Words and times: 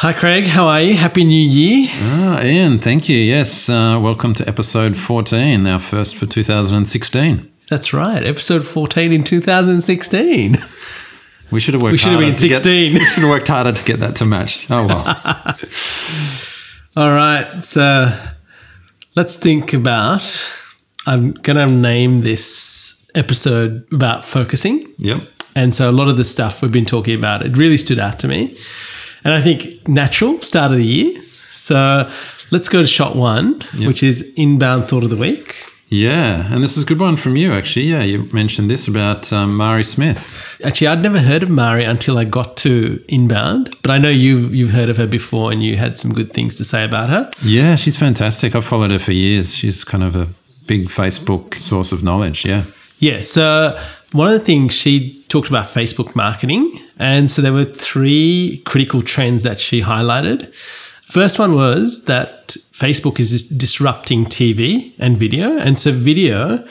Hi, 0.00 0.14
Craig. 0.14 0.44
How 0.46 0.66
are 0.66 0.80
you? 0.80 0.96
Happy 0.96 1.24
New 1.24 1.34
Year. 1.34 1.88
Ah, 1.92 2.42
Ian, 2.42 2.78
thank 2.78 3.06
you. 3.08 3.18
Yes, 3.18 3.68
uh, 3.68 3.98
welcome 4.02 4.32
to 4.34 4.48
episode 4.48 4.96
14, 4.96 5.66
our 5.66 5.78
first 5.78 6.16
for 6.16 6.24
2016. 6.24 7.52
That's 7.68 7.92
right. 7.92 8.26
Episode 8.26 8.66
14 8.66 9.12
in 9.12 9.24
2016. 9.24 10.56
We 11.50 11.60
should 11.60 11.74
have 11.74 11.82
worked 11.82 11.92
We 11.92 11.98
should 11.98 12.12
have 12.12 12.20
been 12.20 12.34
to 12.34 12.48
get- 12.48 12.56
16. 12.56 12.94
we 12.94 13.04
should 13.04 13.20
have 13.24 13.28
worked 13.28 13.48
harder 13.48 13.72
to 13.72 13.84
get 13.84 14.00
that 14.00 14.16
to 14.16 14.24
match. 14.24 14.64
Oh, 14.70 14.86
well. 14.86 15.04
All 16.96 17.12
right. 17.12 17.62
So 17.62 18.10
let's 19.16 19.36
think 19.36 19.74
about. 19.74 20.22
I'm 21.06 21.32
going 21.32 21.56
to 21.58 21.66
name 21.66 22.22
this 22.22 23.06
episode 23.14 23.86
about 23.92 24.24
focusing. 24.24 24.86
yep. 24.96 25.28
And 25.54 25.74
so 25.74 25.90
a 25.90 25.92
lot 25.92 26.08
of 26.08 26.16
the 26.16 26.24
stuff 26.24 26.62
we've 26.62 26.72
been 26.72 26.86
talking 26.86 27.18
about, 27.18 27.44
it 27.44 27.58
really 27.58 27.76
stood 27.76 27.98
out 27.98 28.18
to 28.20 28.28
me. 28.28 28.56
And 29.24 29.34
I 29.34 29.42
think 29.42 29.86
natural 29.88 30.40
start 30.42 30.72
of 30.72 30.78
the 30.78 30.86
year. 30.86 31.22
So 31.50 32.10
let's 32.50 32.68
go 32.68 32.80
to 32.80 32.86
shot 32.86 33.16
one, 33.16 33.60
which 33.78 34.02
is 34.02 34.32
inbound 34.36 34.88
thought 34.88 35.04
of 35.04 35.10
the 35.10 35.16
week. 35.16 35.66
Yeah, 35.92 36.54
and 36.54 36.62
this 36.62 36.76
is 36.76 36.84
a 36.84 36.86
good 36.86 37.00
one 37.00 37.16
from 37.16 37.36
you, 37.36 37.52
actually. 37.52 37.86
Yeah, 37.86 38.02
you 38.02 38.28
mentioned 38.32 38.70
this 38.70 38.86
about 38.86 39.32
um, 39.32 39.56
Mari 39.56 39.82
Smith. 39.82 40.60
Actually, 40.64 40.86
I'd 40.86 41.02
never 41.02 41.18
heard 41.18 41.42
of 41.42 41.50
Mari 41.50 41.82
until 41.82 42.16
I 42.16 42.22
got 42.22 42.56
to 42.58 43.04
Inbound, 43.08 43.76
but 43.82 43.90
I 43.90 43.98
know 43.98 44.08
you've 44.08 44.54
you've 44.54 44.70
heard 44.70 44.88
of 44.88 44.96
her 44.98 45.08
before 45.08 45.50
and 45.50 45.64
you 45.64 45.76
had 45.76 45.98
some 45.98 46.14
good 46.14 46.32
things 46.32 46.56
to 46.58 46.64
say 46.64 46.84
about 46.84 47.10
her. 47.10 47.28
Yeah, 47.42 47.74
she's 47.74 47.96
fantastic. 47.96 48.54
I've 48.54 48.64
followed 48.64 48.92
her 48.92 49.00
for 49.00 49.10
years. 49.12 49.52
She's 49.52 49.82
kind 49.82 50.04
of 50.04 50.14
a 50.14 50.28
big 50.66 50.86
Facebook 50.86 51.56
source 51.56 51.90
of 51.90 52.04
knowledge. 52.04 52.44
Yeah. 52.44 52.62
Yeah. 53.00 53.22
So 53.22 53.82
one 54.12 54.28
of 54.28 54.32
the 54.32 54.44
things 54.44 54.74
she 54.74 55.22
talked 55.28 55.48
about 55.48 55.66
Facebook 55.66 56.14
marketing, 56.14 56.78
and 56.98 57.30
so 57.30 57.42
there 57.42 57.52
were 57.52 57.64
three 57.64 58.62
critical 58.66 59.02
trends 59.02 59.42
that 59.42 59.60
she 59.60 59.82
highlighted. 59.82 60.52
First 61.02 61.38
one 61.38 61.54
was 61.54 62.04
that 62.04 62.48
Facebook 62.72 63.18
is 63.18 63.48
disrupting 63.48 64.26
TV 64.26 64.92
and 64.98 65.18
video, 65.18 65.56
and 65.58 65.78
so 65.78 65.92
video 65.92 66.64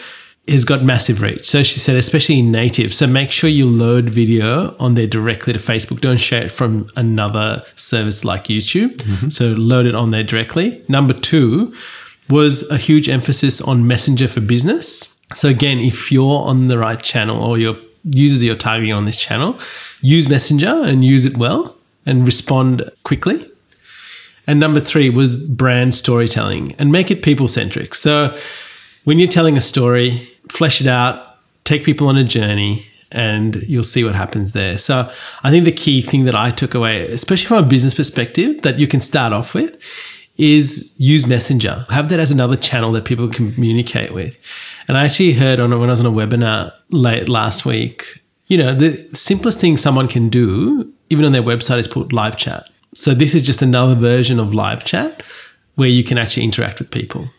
has 0.48 0.66
got 0.66 0.84
massive 0.84 1.22
reach. 1.22 1.48
So 1.48 1.62
she 1.62 1.80
said, 1.80 1.96
especially 1.96 2.40
in 2.40 2.52
native. 2.52 2.94
So 2.94 3.06
make 3.06 3.32
sure 3.32 3.50
you 3.50 3.70
load 3.70 4.10
video 4.10 4.76
on 4.80 4.96
there 4.96 5.08
directly 5.08 5.54
to 5.54 5.60
Facebook. 5.60 6.02
Don't 6.02 6.18
share 6.18 6.44
it 6.44 6.52
from 6.52 6.90
another 6.96 7.64
service 7.76 8.26
like 8.26 8.46
YouTube. 8.46 8.96
Mm-hmm. 8.98 9.30
So 9.30 9.50
load 9.50 9.86
it 9.86 9.94
on 9.96 10.12
there 10.12 10.24
directly. 10.24 10.84
Number 10.88 11.14
two 11.14 11.74
was 12.30 12.70
a 12.72 12.78
huge 12.78 13.10
emphasis 13.10 13.62
on 13.62 13.88
Messenger 13.88 14.28
for 14.28 14.42
business. 14.42 15.19
So 15.36 15.48
again, 15.50 15.80
if 15.80 16.12
you're 16.12 16.42
on 16.42 16.68
the 16.68 16.78
right 16.78 17.02
channel 17.02 17.44
or 17.44 17.58
your 17.58 17.76
users 18.04 18.44
you're 18.44 18.56
targeting 18.56 18.94
on 18.94 19.06
this 19.06 19.18
channel, 19.18 19.60
use 20.02 20.28
Messenger 20.28 20.84
and 20.84 21.04
use 21.04 21.26
it 21.26 21.38
well 21.38 21.76
and 22.06 22.26
respond 22.26 22.90
quickly. 23.04 23.50
And 24.48 24.60
number 24.60 24.80
three 24.80 25.10
was 25.10 25.38
brand 25.38 25.94
storytelling 25.94 26.76
and 26.80 26.92
make 26.92 27.12
it 27.12 27.22
people 27.22 27.48
centric. 27.48 27.94
So 27.94 28.36
when 29.04 29.20
you're 29.20 29.28
telling 29.28 29.58
a 29.58 29.62
story, 29.62 30.28
flesh 30.50 30.82
it 30.82 30.88
out, 30.88 31.38
take 31.66 31.84
people 31.84 32.08
on 32.08 32.18
a 32.18 32.24
journey, 32.24 32.86
and 33.12 33.58
you'll 33.68 33.84
see 33.84 34.04
what 34.04 34.16
happens 34.16 34.52
there. 34.54 34.78
So 34.78 35.12
I 35.44 35.52
think 35.52 35.66
the 35.66 35.72
key 35.72 36.02
thing 36.02 36.26
that 36.26 36.36
I 36.36 36.50
took 36.52 36.74
away, 36.74 37.08
especially 37.12 37.48
from 37.48 37.64
a 37.64 37.68
business 37.68 37.94
perspective, 37.94 38.62
that 38.62 38.80
you 38.80 38.88
can 38.88 39.02
start 39.02 39.34
off 39.34 39.54
with 39.54 39.80
is 40.40 40.96
use 40.98 41.28
Messenger. 41.28 41.86
Have 41.90 42.08
that 42.10 42.20
as 42.20 42.32
another 42.32 42.56
channel 42.56 42.94
that 42.94 43.04
people 43.04 43.28
communicate 43.28 44.14
with. 44.14 44.40
And 44.88 44.98
I 44.98 45.04
actually 45.04 45.34
heard 45.34 45.60
on 45.60 45.78
when 45.78 45.90
I 45.90 45.92
was 45.92 46.00
on 46.00 46.06
a 46.06 46.12
webinar 46.12 46.74
late 46.90 47.28
last 47.28 47.66
week, 47.66 48.06
you 48.48 48.58
know, 48.58 48.74
the 48.74 48.98
simplest 49.14 49.60
thing 49.60 49.76
someone 49.76 50.08
can 50.08 50.30
do, 50.30 50.92
even 51.10 51.26
on 51.26 51.34
their 51.34 51.44
website, 51.44 51.80
is 51.80 51.90
put 51.90 52.14
live 52.14 52.38
chat. 52.38 52.70
So 52.96 53.14
this 53.14 53.36
is 53.36 53.44
just 53.44 53.62
another 53.62 53.96
version 53.96 54.40
of 54.40 54.54
live 54.54 54.86
chat 54.86 55.22
where 55.76 55.90
you 55.90 56.06
can 56.06 56.18
actually 56.18 56.46
interact 56.46 56.80
with 56.80 56.90
people. 56.90 57.30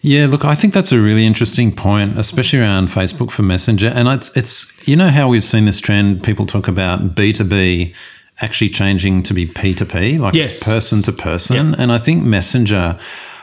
Yeah, 0.00 0.26
look, 0.26 0.44
I 0.44 0.54
think 0.54 0.74
that's 0.74 0.92
a 0.92 1.00
really 1.00 1.26
interesting 1.26 1.74
point, 1.74 2.18
especially 2.20 2.60
around 2.60 2.88
Facebook 2.88 3.32
for 3.32 3.42
Messenger. 3.42 3.88
And 3.88 4.06
it's, 4.06 4.34
it's 4.36 4.86
you 4.86 4.94
know 4.94 5.08
how 5.08 5.28
we've 5.28 5.44
seen 5.44 5.64
this 5.64 5.80
trend, 5.80 6.22
people 6.22 6.46
talk 6.46 6.68
about 6.68 7.16
B2B 7.16 7.94
actually 8.40 8.70
changing 8.70 9.22
to 9.24 9.34
be 9.34 9.46
P2P, 9.46 10.18
like 10.18 10.34
Yes. 10.34 10.50
it's 10.52 10.62
person 10.64 11.02
to 11.02 11.12
person. 11.12 11.74
And 11.74 11.90
I 11.92 11.98
think 11.98 12.22
Messenger, 12.24 12.98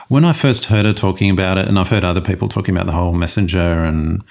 when 0.08 0.24
I 0.24 0.32
first 0.32 0.66
heard 0.66 0.86
her 0.86 0.92
talking 0.92 1.30
about 1.30 1.58
it, 1.58 1.66
and 1.68 1.78
I've 1.78 1.88
heard 1.88 2.04
other 2.04 2.20
people 2.20 2.48
talking 2.48 2.74
about 2.74 2.86
the 2.86 2.92
whole 2.92 3.12
Messenger 3.12 3.84
and 3.84 4.22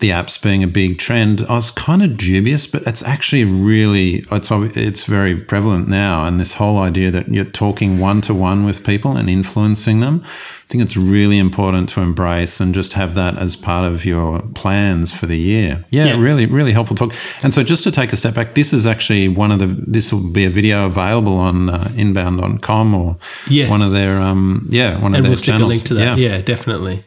the 0.00 0.10
apps 0.10 0.40
being 0.40 0.62
a 0.62 0.66
big 0.68 0.98
trend, 0.98 1.44
I 1.48 1.54
was 1.54 1.70
kind 1.70 2.02
of 2.02 2.16
dubious, 2.16 2.66
but 2.66 2.82
it's 2.86 3.02
actually 3.02 3.44
really, 3.44 4.24
it's, 4.30 4.48
it's 4.50 5.04
very 5.04 5.36
prevalent 5.36 5.88
now. 5.88 6.24
And 6.24 6.38
this 6.40 6.54
whole 6.54 6.78
idea 6.78 7.10
that 7.10 7.28
you're 7.28 7.44
talking 7.44 7.98
one 7.98 8.20
to 8.22 8.32
one 8.34 8.64
with 8.64 8.84
people 8.86 9.16
and 9.16 9.28
influencing 9.28 10.00
them, 10.00 10.24
I 10.66 10.72
think 10.76 10.82
it's 10.82 10.96
really 10.96 11.38
important 11.38 11.88
to 11.90 12.00
embrace 12.00 12.58
and 12.58 12.74
just 12.74 12.94
have 12.94 13.14
that 13.14 13.36
as 13.38 13.54
part 13.54 13.84
of 13.92 14.04
your 14.04 14.40
plans 14.54 15.12
for 15.12 15.26
the 15.26 15.38
year. 15.38 15.84
Yeah, 15.90 16.06
Yeah. 16.06 16.18
really, 16.18 16.46
really 16.46 16.72
helpful 16.72 16.96
talk. 16.96 17.12
And 17.42 17.52
so, 17.54 17.62
just 17.62 17.84
to 17.84 17.92
take 17.92 18.12
a 18.12 18.16
step 18.16 18.34
back, 18.34 18.54
this 18.54 18.72
is 18.72 18.86
actually 18.86 19.28
one 19.28 19.52
of 19.52 19.58
the. 19.58 19.66
This 19.66 20.12
will 20.12 20.28
be 20.30 20.44
a 20.46 20.50
video 20.50 20.86
available 20.86 21.36
on 21.36 21.68
uh, 21.70 21.90
inbound.com 21.96 22.94
or 22.94 23.16
Yes. 23.48 23.70
one 23.70 23.82
of 23.82 23.92
their. 23.92 24.20
Um, 24.20 24.66
yeah, 24.70 24.94
one 24.98 25.12
of 25.12 25.16
And 25.18 25.24
their 25.26 25.30
we'll 25.30 25.36
stick 25.36 25.52
channels. 25.52 25.68
a 25.68 25.74
link 25.74 25.84
to 25.84 25.94
that. 25.94 26.18
Yeah. 26.18 26.40
definitely. 26.40 27.04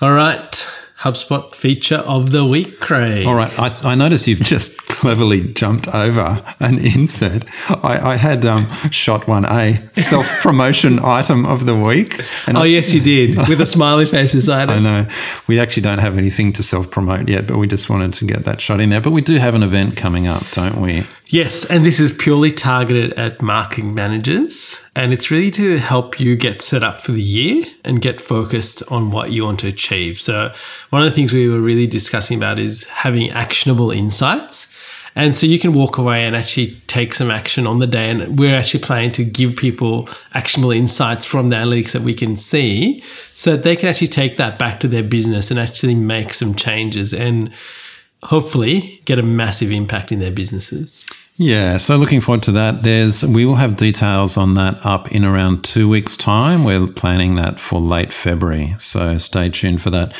All 0.00 0.12
right. 0.12 0.66
HubSpot 1.02 1.52
feature 1.54 1.96
of 1.96 2.30
the 2.30 2.44
week, 2.44 2.78
Craig. 2.78 3.26
All 3.26 3.34
right, 3.34 3.52
I, 3.58 3.92
I 3.92 3.94
notice 3.96 4.28
you've 4.28 4.38
just 4.40 4.78
cleverly 4.86 5.52
jumped 5.52 5.88
over 5.88 6.44
an 6.60 6.78
insert. 6.78 7.44
I, 7.68 8.12
I 8.12 8.16
had 8.16 8.44
um, 8.44 8.70
shot 8.90 9.26
one 9.26 9.44
A 9.44 9.80
self 9.94 10.26
promotion 10.42 11.00
item 11.02 11.44
of 11.44 11.66
the 11.66 11.74
week, 11.76 12.20
and 12.46 12.56
Oh, 12.56 12.62
I, 12.62 12.66
yes, 12.66 12.92
you 12.92 13.00
did, 13.00 13.36
with 13.48 13.60
a 13.60 13.66
smiley 13.66 14.06
face 14.06 14.32
beside 14.32 14.68
it. 14.68 14.74
I 14.74 14.78
know 14.78 15.08
we 15.48 15.58
actually 15.58 15.82
don't 15.82 15.98
have 15.98 16.16
anything 16.16 16.52
to 16.52 16.62
self 16.62 16.88
promote 16.90 17.28
yet, 17.28 17.48
but 17.48 17.56
we 17.58 17.66
just 17.66 17.90
wanted 17.90 18.12
to 18.14 18.24
get 18.24 18.44
that 18.44 18.60
shot 18.60 18.78
in 18.80 18.90
there. 18.90 19.00
But 19.00 19.10
we 19.10 19.22
do 19.22 19.38
have 19.38 19.54
an 19.56 19.64
event 19.64 19.96
coming 19.96 20.28
up, 20.28 20.48
don't 20.52 20.80
we? 20.80 21.04
Yes, 21.32 21.64
and 21.64 21.86
this 21.86 21.98
is 21.98 22.12
purely 22.12 22.52
targeted 22.52 23.14
at 23.14 23.40
marketing 23.40 23.94
managers. 23.94 24.78
And 24.94 25.14
it's 25.14 25.30
really 25.30 25.50
to 25.52 25.78
help 25.78 26.20
you 26.20 26.36
get 26.36 26.60
set 26.60 26.82
up 26.82 27.00
for 27.00 27.12
the 27.12 27.22
year 27.22 27.64
and 27.86 28.02
get 28.02 28.20
focused 28.20 28.82
on 28.92 29.10
what 29.10 29.32
you 29.32 29.46
want 29.46 29.60
to 29.60 29.68
achieve. 29.68 30.20
So, 30.20 30.52
one 30.90 31.02
of 31.02 31.08
the 31.08 31.14
things 31.14 31.32
we 31.32 31.48
were 31.48 31.62
really 31.62 31.86
discussing 31.86 32.36
about 32.36 32.58
is 32.58 32.86
having 32.86 33.30
actionable 33.30 33.90
insights. 33.90 34.76
And 35.14 35.34
so 35.34 35.46
you 35.46 35.58
can 35.58 35.72
walk 35.72 35.96
away 35.96 36.26
and 36.26 36.36
actually 36.36 36.78
take 36.86 37.14
some 37.14 37.30
action 37.30 37.66
on 37.66 37.78
the 37.78 37.86
day. 37.86 38.10
And 38.10 38.38
we're 38.38 38.54
actually 38.54 38.80
planning 38.80 39.12
to 39.12 39.24
give 39.24 39.56
people 39.56 40.10
actionable 40.34 40.72
insights 40.72 41.24
from 41.24 41.48
the 41.48 41.56
analytics 41.56 41.92
that 41.92 42.02
we 42.02 42.12
can 42.12 42.36
see 42.36 43.02
so 43.32 43.52
that 43.52 43.62
they 43.62 43.74
can 43.74 43.88
actually 43.88 44.08
take 44.08 44.36
that 44.36 44.58
back 44.58 44.80
to 44.80 44.88
their 44.88 45.02
business 45.02 45.50
and 45.50 45.58
actually 45.58 45.94
make 45.94 46.34
some 46.34 46.54
changes 46.54 47.14
and 47.14 47.50
hopefully 48.24 49.00
get 49.04 49.18
a 49.18 49.22
massive 49.22 49.72
impact 49.72 50.12
in 50.12 50.20
their 50.20 50.30
businesses. 50.30 51.04
Yeah, 51.36 51.78
so 51.78 51.96
looking 51.96 52.20
forward 52.20 52.42
to 52.42 52.52
that. 52.52 52.82
There's 52.82 53.24
we 53.24 53.46
will 53.46 53.54
have 53.54 53.76
details 53.76 54.36
on 54.36 54.52
that 54.54 54.84
up 54.84 55.10
in 55.10 55.24
around 55.24 55.64
two 55.64 55.88
weeks' 55.88 56.14
time. 56.14 56.62
We're 56.62 56.86
planning 56.86 57.36
that 57.36 57.58
for 57.58 57.80
late 57.80 58.12
February, 58.12 58.76
so 58.78 59.16
stay 59.16 59.48
tuned 59.48 59.80
for 59.80 59.88
that. 59.90 60.12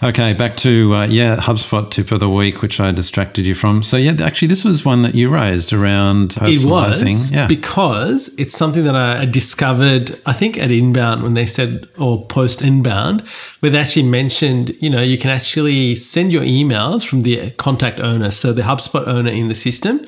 Okay, 0.00 0.32
back 0.32 0.56
to 0.58 0.94
uh, 0.94 1.06
yeah 1.06 1.38
HubSpot 1.38 1.90
tip 1.90 2.12
of 2.12 2.20
the 2.20 2.30
week, 2.30 2.62
which 2.62 2.78
I 2.78 2.92
distracted 2.92 3.46
you 3.46 3.56
from. 3.56 3.82
So 3.82 3.96
yeah, 3.96 4.14
actually 4.22 4.46
this 4.46 4.64
was 4.64 4.84
one 4.84 5.02
that 5.02 5.16
you 5.16 5.28
raised 5.28 5.72
around 5.72 6.36
It 6.40 6.64
was 6.64 7.34
yeah, 7.34 7.48
because 7.48 8.32
it's 8.38 8.56
something 8.56 8.84
that 8.84 8.94
I 8.94 9.24
discovered, 9.24 10.20
I 10.24 10.32
think 10.32 10.56
at 10.56 10.70
Inbound 10.70 11.24
when 11.24 11.34
they 11.34 11.46
said, 11.46 11.88
or 11.98 12.24
post 12.26 12.62
Inbound, 12.62 13.26
where 13.58 13.72
they 13.72 13.78
actually 13.80 14.08
mentioned, 14.08 14.70
you 14.80 14.88
know, 14.88 15.02
you 15.02 15.18
can 15.18 15.30
actually 15.30 15.96
send 15.96 16.32
your 16.32 16.42
emails 16.42 17.04
from 17.04 17.22
the 17.22 17.50
contact 17.52 17.98
owner, 17.98 18.30
so 18.30 18.52
the 18.52 18.62
HubSpot 18.62 19.04
owner 19.08 19.32
in 19.32 19.48
the 19.48 19.54
system. 19.56 20.06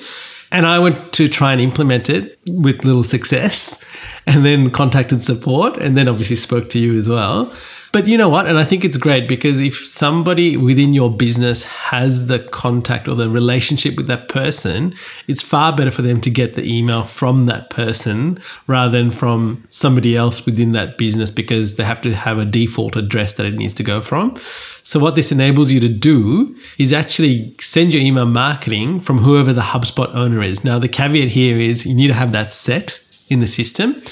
And 0.53 0.67
I 0.67 0.79
went 0.79 1.13
to 1.15 1.29
try 1.29 1.53
and 1.53 1.61
implement 1.61 2.11
it 2.11 2.39
with 2.47 2.85
little 2.85 3.03
success 3.03 3.85
and 4.27 4.45
then 4.45 4.71
contacted 4.71 5.23
support 5.23 5.79
and 5.79 5.97
then 5.97 6.09
obviously 6.09 6.37
spoke 6.37 6.69
to 6.71 6.79
you 6.79 6.97
as 6.99 7.09
well. 7.09 7.53
But 7.93 8.09
you 8.09 8.17
know 8.17 8.31
what? 8.31 8.47
And 8.47 8.59
I 8.59 8.65
think 8.65 8.87
it's 8.87 8.97
great 8.97 9.29
because 9.29 9.61
if 9.61 9.87
somebody 9.87 10.57
within 10.57 10.95
your 10.95 11.15
business 11.15 11.63
has 11.65 12.27
the 12.27 12.39
contact 12.39 13.07
or 13.07 13.15
the 13.15 13.29
relationship 13.29 13.97
with 13.97 14.07
that 14.07 14.31
person, 14.31 14.95
it's 15.29 15.43
far 15.43 15.77
better 15.77 15.91
for 15.91 16.01
them 16.01 16.19
to 16.23 16.31
get 16.31 16.55
the 16.55 16.65
email 16.65 17.05
from 17.05 17.45
that 17.47 17.69
person 17.69 18.41
rather 18.67 18.91
than 18.91 19.11
from 19.11 19.69
somebody 19.69 20.17
else 20.17 20.47
within 20.47 20.73
that 20.73 20.97
business 20.97 21.31
because 21.31 21.77
they 21.77 21.85
have 21.85 22.01
to 22.01 22.15
have 22.15 22.39
a 22.39 22.47
default 22.47 22.97
address 22.97 23.35
that 23.35 23.45
it 23.45 23.57
needs 23.57 23.75
to 23.75 23.83
go 23.83 24.01
from. 24.01 24.41
So, 24.85 24.99
what 24.99 25.15
this 25.15 25.31
enables 25.31 25.71
you 25.71 25.79
to 25.81 25.89
do 25.89 26.57
is 26.79 26.95
actually 26.95 27.55
send 27.61 27.93
your 27.93 28.03
email 28.03 28.27
marketing 28.27 29.01
from 29.01 29.19
whoever 29.19 29.53
the 29.53 29.61
HubSpot 29.61 30.13
owner 30.15 30.43
is. 30.43 30.65
Now, 30.65 30.79
the 30.79 30.89
caveat 30.89 31.29
here 31.29 31.59
is 31.59 31.85
you 31.85 31.95
need 31.95 32.09
to 32.09 32.15
have 32.15 32.33
that 32.33 32.51
set 32.51 33.05
in 33.29 33.41
the 33.41 33.47
system. 33.47 34.03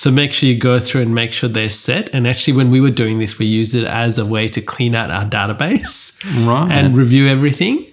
So 0.00 0.10
make 0.10 0.32
sure 0.32 0.48
you 0.48 0.56
go 0.56 0.78
through 0.80 1.02
and 1.02 1.14
make 1.14 1.30
sure 1.30 1.46
they're 1.50 1.68
set. 1.68 2.08
And 2.14 2.26
actually, 2.26 2.54
when 2.54 2.70
we 2.70 2.80
were 2.80 2.90
doing 2.90 3.18
this, 3.18 3.38
we 3.38 3.44
used 3.44 3.74
it 3.74 3.84
as 3.84 4.16
a 4.16 4.24
way 4.24 4.48
to 4.48 4.62
clean 4.62 4.94
out 4.94 5.10
our 5.10 5.26
database 5.26 6.18
Right. 6.48 6.72
and 6.72 6.96
review 6.96 7.28
everything. 7.28 7.84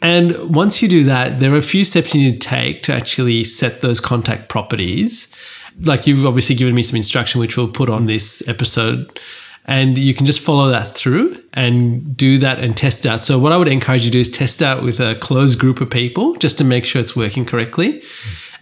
And 0.00 0.54
once 0.54 0.80
you 0.80 0.88
do 0.88 1.02
that, 1.06 1.40
there 1.40 1.52
are 1.52 1.56
a 1.58 1.62
few 1.62 1.84
steps 1.84 2.14
you 2.14 2.22
need 2.22 2.40
to 2.40 2.48
take 2.48 2.84
to 2.84 2.92
actually 2.92 3.42
set 3.42 3.80
those 3.80 3.98
contact 3.98 4.48
properties. 4.48 5.34
Like 5.80 6.06
you've 6.06 6.24
obviously 6.24 6.54
given 6.54 6.76
me 6.76 6.84
some 6.84 6.94
instruction, 6.94 7.40
which 7.40 7.56
we'll 7.56 7.66
put 7.66 7.90
on 7.90 8.06
this 8.06 8.46
episode. 8.48 9.18
And 9.64 9.98
you 9.98 10.14
can 10.14 10.26
just 10.26 10.38
follow 10.38 10.70
that 10.70 10.94
through 10.94 11.36
and 11.54 12.16
do 12.16 12.38
that 12.38 12.60
and 12.60 12.76
test 12.76 13.06
out. 13.06 13.24
So, 13.24 13.40
what 13.40 13.50
I 13.50 13.56
would 13.56 13.66
encourage 13.66 14.04
you 14.04 14.10
to 14.12 14.18
do 14.18 14.20
is 14.20 14.30
test 14.30 14.62
out 14.62 14.84
with 14.84 15.00
a 15.00 15.16
closed 15.16 15.58
group 15.58 15.80
of 15.80 15.90
people 15.90 16.36
just 16.36 16.58
to 16.58 16.64
make 16.64 16.84
sure 16.84 17.02
it's 17.02 17.16
working 17.16 17.44
correctly. 17.44 18.02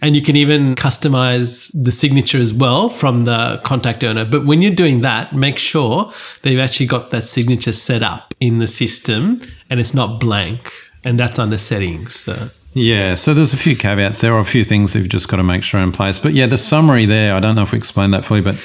And 0.01 0.15
you 0.15 0.21
can 0.21 0.35
even 0.35 0.75
customize 0.75 1.71
the 1.73 1.91
signature 1.91 2.39
as 2.39 2.53
well 2.53 2.89
from 2.89 3.21
the 3.21 3.59
contact 3.63 4.03
owner. 4.03 4.25
But 4.25 4.45
when 4.45 4.61
you're 4.61 4.73
doing 4.73 5.01
that, 5.01 5.35
make 5.35 5.57
sure 5.57 6.11
that 6.41 6.51
you've 6.51 6.59
actually 6.59 6.85
got 6.85 7.09
that 7.11 7.23
signature 7.23 7.73
set 7.73 8.01
up 8.01 8.33
in 8.39 8.59
the 8.59 8.67
system 8.67 9.41
and 9.69 9.79
it's 9.79 9.93
not 9.93 10.19
blank. 10.19 10.71
And 11.03 11.19
that's 11.19 11.39
under 11.39 11.57
settings. 11.57 12.15
So. 12.15 12.49
Yeah, 12.73 13.15
so 13.15 13.33
there's 13.33 13.53
a 13.53 13.57
few 13.57 13.75
caveats. 13.75 14.21
There 14.21 14.33
are 14.33 14.39
a 14.39 14.45
few 14.45 14.63
things 14.63 14.93
you've 14.93 15.09
just 15.09 15.27
got 15.27 15.37
to 15.37 15.43
make 15.43 15.63
sure 15.63 15.79
in 15.81 15.91
place. 15.91 16.19
But 16.19 16.33
yeah, 16.33 16.45
the 16.45 16.57
summary 16.57 17.05
there, 17.05 17.33
I 17.35 17.39
don't 17.39 17.55
know 17.55 17.63
if 17.63 17.71
we 17.71 17.77
explained 17.77 18.13
that 18.13 18.25
fully, 18.25 18.41
but 18.41 18.55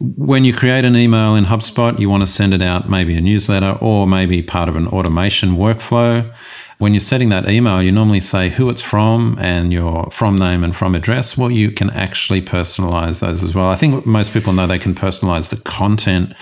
when 0.00 0.44
you 0.44 0.52
create 0.52 0.84
an 0.84 0.96
email 0.96 1.36
in 1.36 1.44
HubSpot, 1.44 1.98
you 1.98 2.10
want 2.10 2.22
to 2.22 2.26
send 2.26 2.54
it 2.54 2.62
out 2.62 2.90
maybe 2.90 3.16
a 3.16 3.20
newsletter 3.20 3.78
or 3.80 4.06
maybe 4.06 4.42
part 4.42 4.68
of 4.68 4.74
an 4.74 4.88
automation 4.88 5.56
workflow. 5.56 6.32
When 6.82 6.94
you're 6.94 7.00
setting 7.00 7.28
that 7.28 7.48
email, 7.48 7.80
you 7.80 7.92
normally 7.92 8.18
say 8.18 8.48
who 8.48 8.68
it's 8.68 8.82
from 8.82 9.38
and 9.38 9.72
your 9.72 10.10
from 10.10 10.34
name 10.34 10.64
and 10.64 10.74
from 10.74 10.96
address. 10.96 11.38
Well, 11.38 11.48
you 11.48 11.70
can 11.70 11.90
actually 11.90 12.42
personalize 12.42 13.20
those 13.20 13.44
as 13.44 13.54
well. 13.54 13.68
I 13.68 13.76
think 13.76 14.04
most 14.04 14.32
people 14.32 14.52
know 14.52 14.66
they 14.66 14.80
can 14.80 14.92
personalize 14.92 15.50
the 15.50 15.58
content 15.58 16.34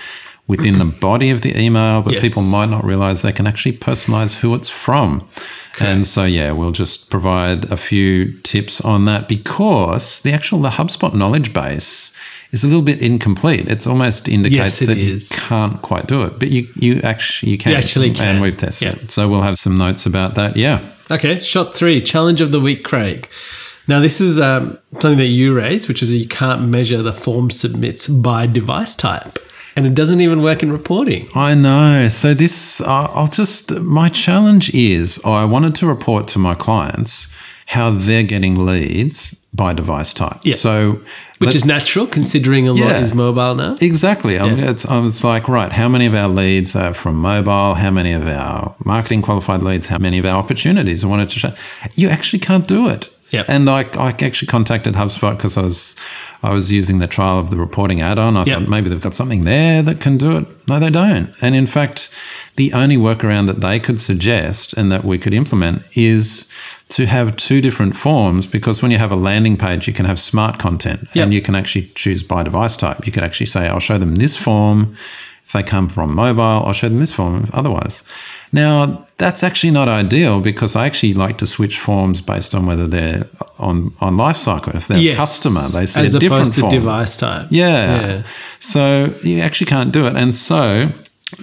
within 0.47 0.79
the 0.79 0.85
body 0.85 1.29
of 1.29 1.41
the 1.41 1.55
email, 1.55 2.01
but 2.01 2.13
Yes. 2.13 2.23
people 2.23 2.41
might 2.41 2.69
not 2.69 2.83
realize 2.83 3.21
they 3.21 3.31
can 3.31 3.45
actually 3.45 3.73
personalize 3.73 4.33
who 4.33 4.55
it's 4.55 4.67
from. 4.67 5.27
And 5.79 6.07
so, 6.07 6.25
yeah, 6.25 6.51
we'll 6.53 6.71
just 6.71 7.11
provide 7.11 7.65
a 7.71 7.77
few 7.77 8.33
tips 8.41 8.81
on 8.81 9.05
that 9.05 9.27
because 9.27 10.21
the 10.21 10.33
actual 10.33 10.59
the 10.59 10.71
HubSpot 10.71 11.13
knowledge 11.13 11.53
base 11.53 12.13
is 12.51 12.63
a 12.63 12.67
little 12.67 12.81
bit 12.81 12.99
incomplete. 13.01 13.67
It's 13.67 13.87
almost 13.87 14.27
indicates 14.27 14.55
Yes, 14.55 14.81
it 14.81 14.85
that 14.87 14.97
is. 14.97 15.29
you 15.31 15.37
can't 15.37 15.81
quite 15.81 16.07
do 16.07 16.21
it, 16.23 16.39
but 16.39 16.49
you 16.51 16.67
you 16.75 16.99
actually 17.03 17.51
you 17.53 17.57
can. 17.57 17.71
You 17.71 17.77
actually 17.77 18.11
can. 18.11 18.27
and 18.35 18.41
we've 18.41 18.57
tested 18.57 18.87
Yeah. 18.87 19.03
it. 19.03 19.11
So 19.11 19.27
we'll 19.29 19.41
have 19.43 19.57
some 19.57 19.77
notes 19.77 20.05
about 20.05 20.35
that. 20.35 20.57
Yeah. 20.57 20.79
Okay, 21.09 21.39
shot 21.39 21.73
three, 21.75 21.99
challenge 22.01 22.39
of 22.41 22.51
the 22.51 22.59
week, 22.59 22.83
Craig. 22.83 23.27
Now, 23.87 23.99
this 23.99 24.21
is 24.21 24.39
um, 24.39 24.77
something 24.93 25.17
that 25.17 25.25
you 25.25 25.53
raised, 25.53 25.87
which 25.89 26.01
is 26.03 26.11
you 26.13 26.27
can't 26.27 26.61
measure 26.67 27.01
the 27.01 27.11
form 27.11 27.49
submits 27.49 28.07
by 28.07 28.45
device 28.45 28.95
type. 28.95 29.39
And 29.75 29.85
it 29.87 29.95
doesn't 29.95 30.21
even 30.21 30.41
work 30.41 30.61
in 30.63 30.71
reporting. 30.71 31.27
I 31.33 31.55
know. 31.55 32.07
So 32.07 32.33
this, 32.33 32.79
I'll 32.81 33.27
just. 33.27 33.71
My 33.79 34.07
challenge 34.09 34.73
is, 34.73 35.19
I 35.25 35.45
wanted 35.45 35.75
to 35.75 35.87
report 35.87 36.27
to 36.29 36.39
my 36.39 36.53
clients 36.55 37.27
how 37.65 37.89
they're 37.89 38.23
getting 38.23 38.65
leads 38.65 39.33
by 39.53 39.73
device 39.73 40.13
type. 40.13 40.39
Yeah. 40.43 40.55
So, 40.55 41.01
Which 41.41 41.47
let's- 41.47 41.63
is 41.63 41.65
natural 41.65 42.07
considering 42.07 42.67
a 42.67 42.71
lot 42.73 42.89
Yeah. 42.89 42.99
is 42.99 43.13
mobile 43.13 43.55
now. 43.55 43.77
Exactly. 43.81 44.39
I'm, 44.39 44.57
Yeah. 44.57 44.69
it's, 44.71 44.85
I 44.85 44.99
was 44.99 45.23
like, 45.23 45.47
right, 45.49 45.71
how 45.71 45.89
many 45.89 46.05
of 46.05 46.13
our 46.13 46.27
leads 46.29 46.75
are 46.75 46.93
from 46.93 47.15
mobile? 47.15 47.73
How 47.75 47.91
many 47.91 48.13
of 48.13 48.27
our 48.27 48.75
marketing 48.85 49.21
qualified 49.21 49.61
leads? 49.63 49.87
How 49.87 49.97
many 49.97 50.17
of 50.19 50.25
our 50.25 50.35
opportunities? 50.37 51.03
I 51.03 51.07
wanted 51.07 51.29
to 51.29 51.39
show. 51.39 51.53
You 51.95 52.09
actually 52.09 52.39
can't 52.39 52.67
do 52.67 52.87
it. 52.87 53.09
Yep. 53.31 53.45
And 53.47 53.69
I, 53.69 53.81
I 53.97 54.09
actually 54.21 54.47
contacted 54.47 54.93
HubSpot 54.95 55.37
because 55.37 55.55
I 55.57 55.61
was, 55.61 55.95
I 56.43 56.53
was 56.53 56.71
using 56.71 56.99
the 56.99 57.07
trial 57.07 57.39
of 57.39 57.49
the 57.49 57.57
reporting 57.57 58.01
add-on. 58.01 58.35
I 58.35 58.43
Yep. 58.43 58.47
thought 58.59 58.67
maybe 58.69 58.89
they've 58.89 58.99
got 58.99 59.13
something 59.13 59.45
there 59.45 59.81
that 59.83 59.99
can 60.01 60.17
do 60.17 60.37
it. 60.37 60.45
No, 60.67 60.79
they 60.79 60.89
don't. 60.89 61.33
And 61.41 61.55
in 61.55 61.65
fact, 61.65 62.09
the 62.57 62.73
only 62.73 62.97
workaround 62.97 63.47
that 63.47 63.61
they 63.61 63.79
could 63.79 64.01
suggest 64.01 64.73
and 64.73 64.91
that 64.91 65.05
we 65.05 65.17
could 65.17 65.33
implement 65.33 65.83
is 65.95 66.45
to 66.91 67.05
have 67.05 67.35
two 67.37 67.61
different 67.61 67.95
forms 67.95 68.45
because 68.45 68.81
when 68.81 68.91
you 68.91 68.97
have 68.97 69.11
a 69.11 69.15
landing 69.15 69.57
page, 69.57 69.87
you 69.87 69.93
can 69.93 70.05
have 70.05 70.19
smart 70.19 70.59
content 70.59 71.07
Yep. 71.13 71.23
and 71.23 71.33
you 71.33 71.41
can 71.41 71.55
actually 71.55 71.89
choose 71.95 72.21
by 72.23 72.43
device 72.43 72.75
type. 72.77 73.05
You 73.05 73.11
could 73.13 73.23
actually 73.23 73.45
say, 73.47 73.67
I'll 73.67 73.79
show 73.79 73.97
them 73.97 74.15
this 74.15 74.35
form. 74.37 74.95
If 75.45 75.53
they 75.53 75.63
come 75.63 75.87
from 75.89 76.15
mobile, 76.15 76.41
I'll 76.65 76.73
show 76.73 76.89
them 76.89 76.99
this 76.99 77.13
form 77.13 77.49
otherwise. 77.53 78.03
Now, 78.53 79.05
that's 79.17 79.43
actually 79.43 79.71
not 79.71 79.87
ideal 79.87 80.41
because 80.41 80.75
I 80.75 80.85
actually 80.85 81.13
like 81.13 81.37
to 81.37 81.47
switch 81.47 81.79
forms 81.79 82.19
based 82.21 82.53
on 82.53 82.65
whether 82.65 82.87
they're 82.87 83.25
on, 83.57 83.93
on 84.01 84.17
life 84.17 84.37
cycle. 84.37 84.73
If 84.75 84.87
they're 84.87 84.97
Yes. 84.97 85.13
a 85.13 85.17
customer, 85.17 85.67
they 85.69 85.85
see 85.85 86.01
As 86.01 86.13
a 86.15 86.19
different 86.19 86.41
opposed 86.43 86.55
to 86.55 86.61
form. 86.61 86.71
device 86.73 87.15
type. 87.17 87.47
Yeah. 87.49 88.01
Yeah. 88.07 88.23
So 88.59 89.13
you 89.23 89.39
actually 89.41 89.67
can't 89.67 89.91
do 89.93 90.05
it. 90.07 90.15
And 90.17 90.33
so, 90.35 90.91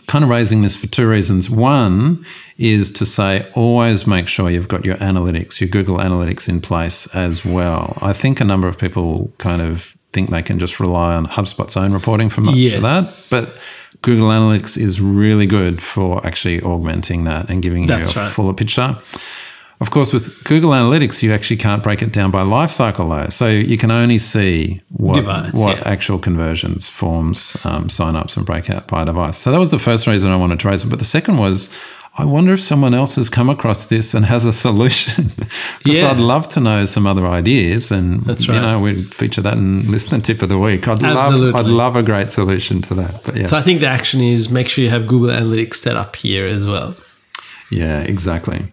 kind 0.07 0.23
of 0.25 0.31
raising 0.31 0.63
this 0.63 0.77
for 0.77 0.87
two 0.87 1.09
reasons. 1.09 1.49
One 1.49 2.25
is 2.59 2.91
to 2.93 3.07
say 3.07 3.51
always 3.55 4.07
make 4.07 4.29
sure 4.29 4.51
you've 4.51 4.69
got 4.69 4.85
your 4.85 4.97
analytics, 4.97 5.61
your 5.61 5.69
Google 5.69 5.99
Analytics 5.99 6.49
in 6.49 6.61
place 6.61 7.07
as 7.15 7.45
well. 7.45 7.97
I 8.01 8.13
think 8.13 8.41
a 8.41 8.45
number 8.45 8.69
of 8.69 8.79
people 8.79 9.33
kind 9.39 9.63
of 9.63 9.97
think 10.13 10.31
they 10.31 10.43
can 10.43 10.59
just 10.59 10.81
rely 10.81 11.15
on 11.15 11.27
HubSpot's 11.27 11.77
own 11.77 11.93
reporting 11.93 12.29
for 12.31 12.41
much 12.41 12.57
Yes. 12.57 12.75
of 12.77 12.83
that. 12.83 13.27
But 13.31 13.59
Google 14.03 14.29
Analytics 14.29 14.77
is 14.79 15.01
really 15.01 15.47
good 15.47 15.83
for 15.83 16.25
actually 16.27 16.61
augmenting 16.63 17.25
that 17.25 17.49
and 17.51 17.63
giving 17.63 17.87
That's 17.87 18.15
you 18.15 18.21
a 18.21 18.25
right. 18.25 18.33
fuller 18.33 18.55
picture. 18.55 18.99
Of 19.81 19.91
course, 19.91 20.13
with 20.13 20.43
Google 20.43 20.71
Analytics, 20.71 21.23
you 21.23 21.33
actually 21.33 21.59
can't 21.59 21.83
break 21.85 22.03
it 22.03 22.13
down 22.13 22.31
by 22.33 22.43
lifecycle 22.43 23.09
though. 23.09 23.29
So 23.31 23.49
you 23.49 23.79
can 23.79 23.91
only 23.93 24.19
see 24.19 24.81
what, 24.89 25.15
Device, 25.15 25.53
what 25.53 25.77
yeah. 25.79 25.83
actual 25.87 26.19
conversions, 26.19 26.89
forms, 26.89 27.57
um, 27.65 27.89
sign-ups 27.89 28.37
and 28.37 28.45
breakout 28.45 28.89
by 28.89 29.05
device. 29.05 29.39
So 29.39 29.53
that 29.53 29.59
was 29.61 29.71
the 29.71 29.79
first 29.79 30.07
reason 30.09 30.33
I 30.33 30.37
wanted 30.37 30.59
to 30.61 30.69
raise 30.69 30.83
it. 30.85 30.89
But 30.89 30.99
the 30.99 31.05
second 31.05 31.37
was, 31.39 31.71
I 32.17 32.25
wonder 32.25 32.53
if 32.55 32.61
someone 32.61 32.93
else 32.93 33.15
has 33.15 33.31
come 33.31 33.49
across 33.49 33.87
this 33.87 34.15
and 34.15 34.27
has 34.27 34.45
a 34.45 34.53
solution. 34.53 35.31
Because 35.85 35.99
Yeah. 35.99 36.11
I'd 36.11 36.17
love 36.19 36.49
to 36.49 36.61
know 36.61 36.85
some 36.85 37.07
other 37.07 37.25
ideas, 37.29 37.93
and 37.93 38.23
That's 38.25 38.49
you 38.49 38.55
know 38.55 38.81
we'd 38.81 39.15
feature 39.15 39.41
that 39.43 39.55
in 39.57 39.89
listener 39.89 40.19
tip 40.21 40.43
of 40.43 40.49
the 40.49 40.59
week. 40.59 40.89
I'd 40.89 41.01
love, 41.01 41.17
Absolutely. 41.17 41.61
I'd 41.61 41.67
love 41.69 41.95
a 41.95 42.03
great 42.03 42.33
solution 42.33 42.83
to 42.83 42.95
that. 42.95 43.23
But 43.25 43.37
yeah, 43.37 43.47
So 43.47 43.57
I 43.57 43.63
think 43.63 43.79
the 43.79 43.87
action 43.87 44.21
is 44.21 44.49
make 44.51 44.69
sure 44.69 44.83
you 44.83 44.91
have 44.91 45.07
Google 45.07 45.29
Analytics 45.31 45.77
set 45.77 45.95
up 45.95 46.17
here 46.17 46.47
as 46.49 46.67
well. 46.67 46.97
yeah, 47.71 48.01
exactly. 48.01 48.73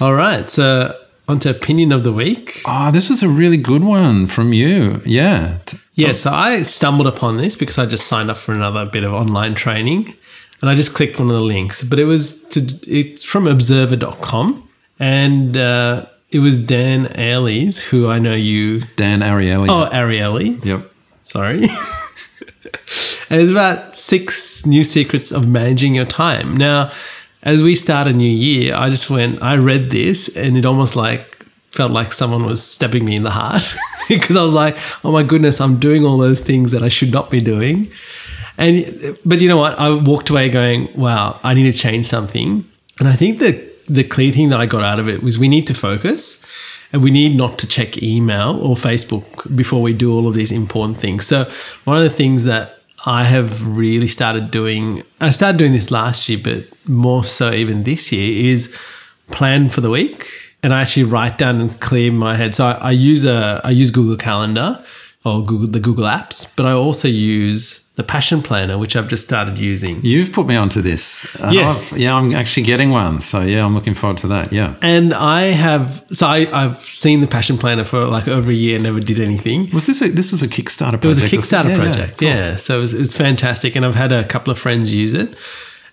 All 0.00 0.14
right. 0.14 0.48
So 0.48 0.98
on 1.28 1.38
to 1.40 1.50
opinion 1.50 1.92
of 1.92 2.04
the 2.04 2.12
week. 2.12 2.60
Oh, 2.66 2.90
this 2.90 3.08
was 3.08 3.22
a 3.22 3.28
really 3.28 3.56
good 3.56 3.82
one 3.84 4.26
from 4.26 4.52
you. 4.52 5.00
Yeah. 5.06 5.58
T- 5.66 5.78
Yeah, 5.94 6.12
so 6.12 6.30
I 6.32 6.62
stumbled 6.62 7.06
upon 7.06 7.36
this 7.38 7.56
because 7.56 7.78
I 7.78 7.86
just 7.86 8.06
signed 8.06 8.30
up 8.30 8.36
for 8.36 8.52
another 8.52 8.84
bit 8.84 9.04
of 9.04 9.12
online 9.14 9.54
training 9.54 10.14
and 10.60 10.68
I 10.70 10.74
just 10.74 10.92
clicked 10.94 11.18
one 11.18 11.28
of 11.28 11.34
the 11.34 11.44
links. 11.44 11.82
But 11.82 11.98
it 11.98 12.04
was 12.04 12.44
to 12.48 12.60
it's 12.86 13.22
from 13.22 13.46
observer.com 13.46 14.68
and 14.98 15.56
uh, 15.56 16.06
it 16.30 16.40
was 16.40 16.58
Dan 16.64 17.06
Airleys, 17.14 17.78
who 17.80 18.08
I 18.08 18.18
know 18.18 18.34
you. 18.34 18.82
Dan 18.96 19.20
Ariely. 19.20 19.68
Oh, 19.68 19.88
Ariely. 19.92 20.62
Yep. 20.64 20.90
Sorry. 21.22 21.62
and 23.30 23.40
it's 23.40 23.50
about 23.50 23.96
six 23.96 24.66
new 24.66 24.84
secrets 24.84 25.32
of 25.32 25.48
managing 25.48 25.94
your 25.94 26.04
time. 26.04 26.56
Now, 26.56 26.90
as 27.44 27.62
we 27.62 27.74
start 27.74 28.08
a 28.08 28.12
new 28.12 28.30
year, 28.30 28.74
I 28.74 28.88
just 28.88 29.10
went, 29.10 29.42
I 29.42 29.56
read 29.56 29.90
this 29.90 30.34
and 30.34 30.56
it 30.56 30.64
almost 30.64 30.96
like 30.96 31.46
felt 31.70 31.92
like 31.92 32.12
someone 32.12 32.46
was 32.46 32.62
stabbing 32.62 33.04
me 33.04 33.16
in 33.16 33.22
the 33.22 33.30
heart 33.30 33.74
because 34.08 34.36
I 34.36 34.42
was 34.42 34.54
like, 34.54 34.76
oh 35.04 35.12
my 35.12 35.22
goodness, 35.22 35.60
I'm 35.60 35.78
doing 35.78 36.04
all 36.04 36.16
those 36.16 36.40
things 36.40 36.70
that 36.70 36.82
I 36.82 36.88
should 36.88 37.12
not 37.12 37.30
be 37.30 37.40
doing. 37.40 37.90
And, 38.56 39.18
but 39.26 39.40
you 39.40 39.48
know 39.48 39.58
what? 39.58 39.78
I 39.78 39.90
walked 39.90 40.30
away 40.30 40.48
going, 40.48 40.88
wow, 40.96 41.38
I 41.42 41.52
need 41.54 41.70
to 41.70 41.76
change 41.76 42.06
something. 42.06 42.64
And 42.98 43.08
I 43.08 43.14
think 43.14 43.40
the, 43.40 43.70
the 43.88 44.04
clear 44.04 44.32
thing 44.32 44.48
that 44.48 44.60
I 44.60 44.66
got 44.66 44.82
out 44.82 44.98
of 44.98 45.08
it 45.08 45.22
was 45.22 45.38
we 45.38 45.48
need 45.48 45.66
to 45.66 45.74
focus 45.74 46.46
and 46.92 47.02
we 47.02 47.10
need 47.10 47.36
not 47.36 47.58
to 47.58 47.66
check 47.66 48.02
email 48.02 48.56
or 48.60 48.76
Facebook 48.76 49.54
before 49.54 49.82
we 49.82 49.92
do 49.92 50.12
all 50.14 50.28
of 50.28 50.34
these 50.34 50.52
important 50.52 50.98
things. 50.98 51.26
So, 51.26 51.50
one 51.82 51.98
of 51.98 52.04
the 52.04 52.16
things 52.16 52.44
that 52.44 52.78
I 53.06 53.24
have 53.24 53.66
really 53.66 54.06
started 54.06 54.50
doing, 54.50 55.02
I 55.20 55.30
started 55.30 55.58
doing 55.58 55.72
this 55.72 55.90
last 55.90 56.28
year, 56.28 56.40
but 56.42 56.64
more 56.88 57.24
so 57.24 57.52
even 57.52 57.84
this 57.84 58.10
year, 58.10 58.50
is 58.50 58.74
plan 59.30 59.68
for 59.68 59.80
the 59.80 59.90
week. 59.90 60.28
And 60.62 60.72
I 60.72 60.80
actually 60.80 61.04
write 61.04 61.36
down 61.36 61.60
and 61.60 61.78
clear 61.80 62.10
my 62.10 62.34
head. 62.36 62.54
So 62.54 62.66
I, 62.66 62.72
I 62.72 62.90
use 62.92 63.26
a 63.26 63.60
I 63.64 63.70
use 63.70 63.90
Google 63.90 64.16
Calendar 64.16 64.82
or 65.24 65.44
Google 65.44 65.68
the 65.68 65.80
Google 65.80 66.04
apps, 66.04 66.50
but 66.56 66.64
I 66.64 66.72
also 66.72 67.06
use 67.06 67.83
the 67.96 68.02
Passion 68.02 68.42
Planner, 68.42 68.76
which 68.76 68.96
I've 68.96 69.06
just 69.06 69.22
started 69.24 69.56
using. 69.56 70.00
You've 70.04 70.32
put 70.32 70.46
me 70.48 70.56
onto 70.56 70.80
this. 70.82 71.24
Yes. 71.50 71.92
I've- 71.92 72.02
yeah, 72.02 72.16
I'm 72.16 72.34
actually 72.34 72.64
getting 72.64 72.90
one. 72.90 73.20
So 73.20 73.40
yeah, 73.42 73.64
I'm 73.64 73.72
looking 73.74 73.94
forward 73.94 74.16
to 74.18 74.26
that. 74.28 74.52
Yeah. 74.52 74.74
And 74.82 75.14
I 75.14 75.42
have 75.44 76.04
so 76.10 76.26
I, 76.26 76.46
I've 76.64 76.80
seen 76.80 77.20
the 77.20 77.28
Passion 77.28 77.56
Planner 77.56 77.84
for 77.84 78.04
like 78.06 78.26
over 78.26 78.50
a 78.50 78.54
year, 78.54 78.78
never 78.80 78.98
did 79.00 79.20
anything. 79.20 79.70
Was 79.70 79.86
this 79.86 80.02
a, 80.02 80.08
this 80.10 80.32
was 80.32 80.42
a 80.42 80.48
Kickstarter 80.48 81.00
project? 81.00 81.04
It 81.04 81.08
was 81.08 81.18
a 81.22 81.26
Kickstarter 81.56 81.68
Yeah, 81.68 81.76
project, 81.76 82.18
cool. 82.18 82.28
yeah. 82.28 82.56
So 82.56 82.78
it 82.78 82.80
was, 82.80 82.94
it's 82.94 83.14
fantastic, 83.14 83.76
and 83.76 83.86
I've 83.86 83.94
had 83.94 84.10
a 84.10 84.24
couple 84.24 84.50
of 84.50 84.58
friends 84.58 84.92
use 84.92 85.14
it, 85.14 85.36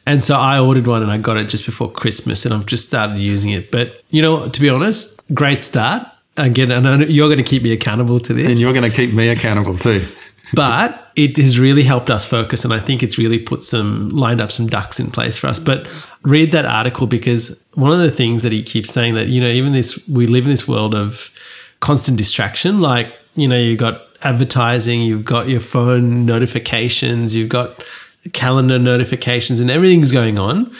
and 0.08 0.24
so 0.24 0.36
I 0.38 0.60
ordered 0.60 0.88
one 0.88 1.04
and 1.04 1.12
I 1.12 1.18
got 1.20 1.38
it 1.38 1.50
just 1.50 1.66
before 1.68 1.92
Christmas, 1.92 2.46
and 2.46 2.54
I've 2.54 2.66
just 2.66 2.88
started 2.88 3.20
using 3.20 3.52
it. 3.52 3.70
But 3.70 4.04
you 4.10 4.24
know, 4.24 4.50
to 4.50 4.60
be 4.60 4.70
honest, 4.70 5.22
great 5.36 5.62
start. 5.62 6.08
Again, 6.38 6.72
and 6.72 7.10
you're 7.10 7.28
going 7.28 7.44
to 7.44 7.44
keep 7.44 7.62
me 7.62 7.74
accountable 7.74 8.20
to 8.22 8.34
this, 8.34 8.48
And 8.48 8.58
you're 8.58 8.72
going 8.74 8.90
to 8.90 8.96
keep 8.96 9.14
me 9.14 9.28
accountable 9.28 9.78
too. 9.78 10.08
But 10.54 11.12
it 11.16 11.38
has 11.38 11.60
really 11.60 11.84
helped 11.84 12.10
us 12.10 12.26
focus, 12.26 12.64
and 12.64 12.74
I 12.74 12.80
think 12.80 13.04
it's 13.04 13.18
really 13.18 13.40
put 13.40 13.64
some 13.64 14.10
lined 14.10 14.42
up 14.42 14.52
some 14.52 14.68
ducks 14.68 15.00
in 15.00 15.12
place 15.12 15.38
for 15.38 15.48
us. 15.48 15.60
But 15.60 15.88
read 16.24 16.52
that 16.52 16.66
article 16.66 17.08
because 17.08 17.66
one 17.74 17.92
of 17.92 18.00
the 18.00 18.12
things 18.12 18.44
that 18.44 18.52
he 18.52 18.64
keeps 18.64 18.92
saying 18.92 19.16
that, 19.16 19.28
you 19.28 19.42
know, 19.42 19.48
even 19.48 19.74
this, 19.74 20.08
we 20.08 20.28
live 20.28 20.46
in 20.46 20.50
this 20.50 20.68
world 20.68 20.94
of 20.96 21.32
constant 21.80 22.18
distraction. 22.18 22.82
Like, 22.82 23.14
you 23.36 23.48
know, 23.48 23.58
you've 23.58 23.80
got 23.80 24.02
advertising, 24.24 25.02
you've 25.02 25.26
got 25.26 25.50
your 25.50 25.60
phone 25.60 26.26
notifications, 26.26 27.34
you've 27.34 27.50
got 27.50 27.84
calendar 28.34 28.78
notifications, 28.78 29.60
and 29.60 29.72
everything's 29.72 30.12
going 30.12 30.38
on. 30.38 30.74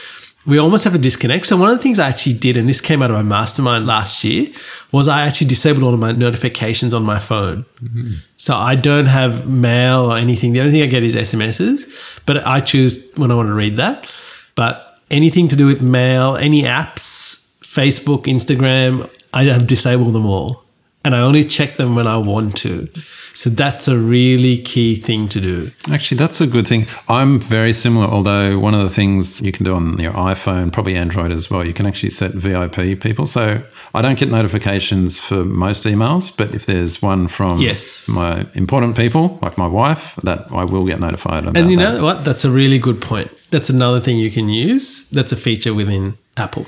We 0.46 0.58
almost 0.58 0.84
have 0.86 0.96
a 0.96 0.98
disconnect. 0.98 1.46
So, 1.46 1.56
one 1.58 1.70
of 1.70 1.78
the 1.78 1.84
things 1.84 2.00
I 2.00 2.08
actually 2.08 2.34
did, 2.34 2.58
and 2.58 2.68
this 2.68 2.82
came 2.82 3.04
out 3.04 3.12
of 3.12 3.16
my 3.16 3.22
mastermind 3.22 3.86
last 3.86 4.24
year, 4.24 4.52
was 4.92 5.08
I 5.08 5.22
actually 5.22 5.48
disabled 5.48 5.84
all 5.84 5.94
of 5.94 6.00
my 6.00 6.12
notifications 6.12 6.94
on 6.94 7.04
my 7.04 7.20
phone. 7.20 7.66
Mm-hmm. 7.82 8.14
So, 8.38 8.56
I 8.56 8.76
don't 8.76 9.06
have 9.06 9.48
mail 9.48 10.12
or 10.12 10.18
anything. 10.18 10.54
The 10.54 10.62
only 10.62 10.72
thing 10.72 10.82
I 10.82 10.88
get 10.88 11.04
is 11.04 11.16
SMSs, 11.16 11.92
but 12.26 12.46
I 12.46 12.60
choose 12.60 13.12
when 13.16 13.32
I 13.32 13.36
want 13.36 13.48
to 13.48 13.54
read 13.54 13.78
that. 13.78 14.14
But 14.56 15.00
anything 15.12 15.48
to 15.50 15.56
do 15.56 15.68
with 15.68 15.82
mail, 15.82 16.36
any 16.38 16.64
apps, 16.64 17.52
Facebook, 17.62 18.24
Instagram, 18.24 19.10
I 19.34 19.44
have 19.44 19.68
disabled 19.68 20.14
them 20.14 20.26
all 20.26 20.61
and 21.04 21.16
I 21.16 21.20
only 21.20 21.44
check 21.46 21.78
them 21.78 21.96
when 21.96 22.08
I 22.08 22.18
want 22.18 22.58
to. 22.58 22.88
So 23.34 23.50
that's 23.50 23.88
a 23.88 23.98
really 23.98 24.58
key 24.58 24.96
thing 24.96 25.30
to 25.30 25.42
do. 25.42 25.72
Actually, 25.90 26.18
that's 26.18 26.42
a 26.42 26.48
good 26.48 26.68
thing. 26.68 26.86
I'm 27.08 27.40
very 27.40 27.74
similar, 27.74 28.06
although 28.06 28.60
one 28.60 28.74
of 28.74 28.82
the 28.82 28.90
things 28.90 29.42
you 29.42 29.52
can 29.52 29.66
do 29.66 29.74
on 29.74 29.98
your 30.00 30.14
iPhone, 30.14 30.72
probably 30.72 30.96
Android 30.96 31.32
as 31.32 31.50
well, 31.50 31.66
you 31.66 31.74
can 31.74 31.86
actually 31.86 32.10
set 32.10 32.32
VIP 32.32 33.00
people. 33.02 33.26
So 33.26 33.64
I 33.96 34.02
don't 34.02 34.20
get 34.20 34.30
notifications 34.30 35.20
for 35.20 35.44
most 35.44 35.86
emails, 35.86 36.36
but 36.36 36.54
if 36.54 36.66
there's 36.66 37.02
one 37.02 37.28
from 37.28 37.60
yes. 37.60 38.08
my 38.08 38.46
important 38.54 38.96
people, 38.96 39.40
like 39.42 39.58
my 39.58 39.68
wife, 39.68 40.18
that 40.24 40.52
I 40.52 40.66
will 40.66 40.86
get 40.86 41.00
notified 41.00 41.46
about. 41.46 41.58
And 41.58 41.72
you 41.72 41.78
know 41.78 41.96
that. 41.96 42.04
what? 42.04 42.26
That's 42.26 42.46
a 42.46 42.52
really 42.52 42.80
good 42.80 43.02
point. 43.02 43.32
That's 43.50 43.70
another 43.70 44.00
thing 44.00 44.18
you 44.18 44.30
can 44.30 44.50
use. 44.50 45.10
That's 45.10 45.32
a 45.32 45.38
feature 45.38 45.74
within 45.74 46.18
Apple 46.38 46.68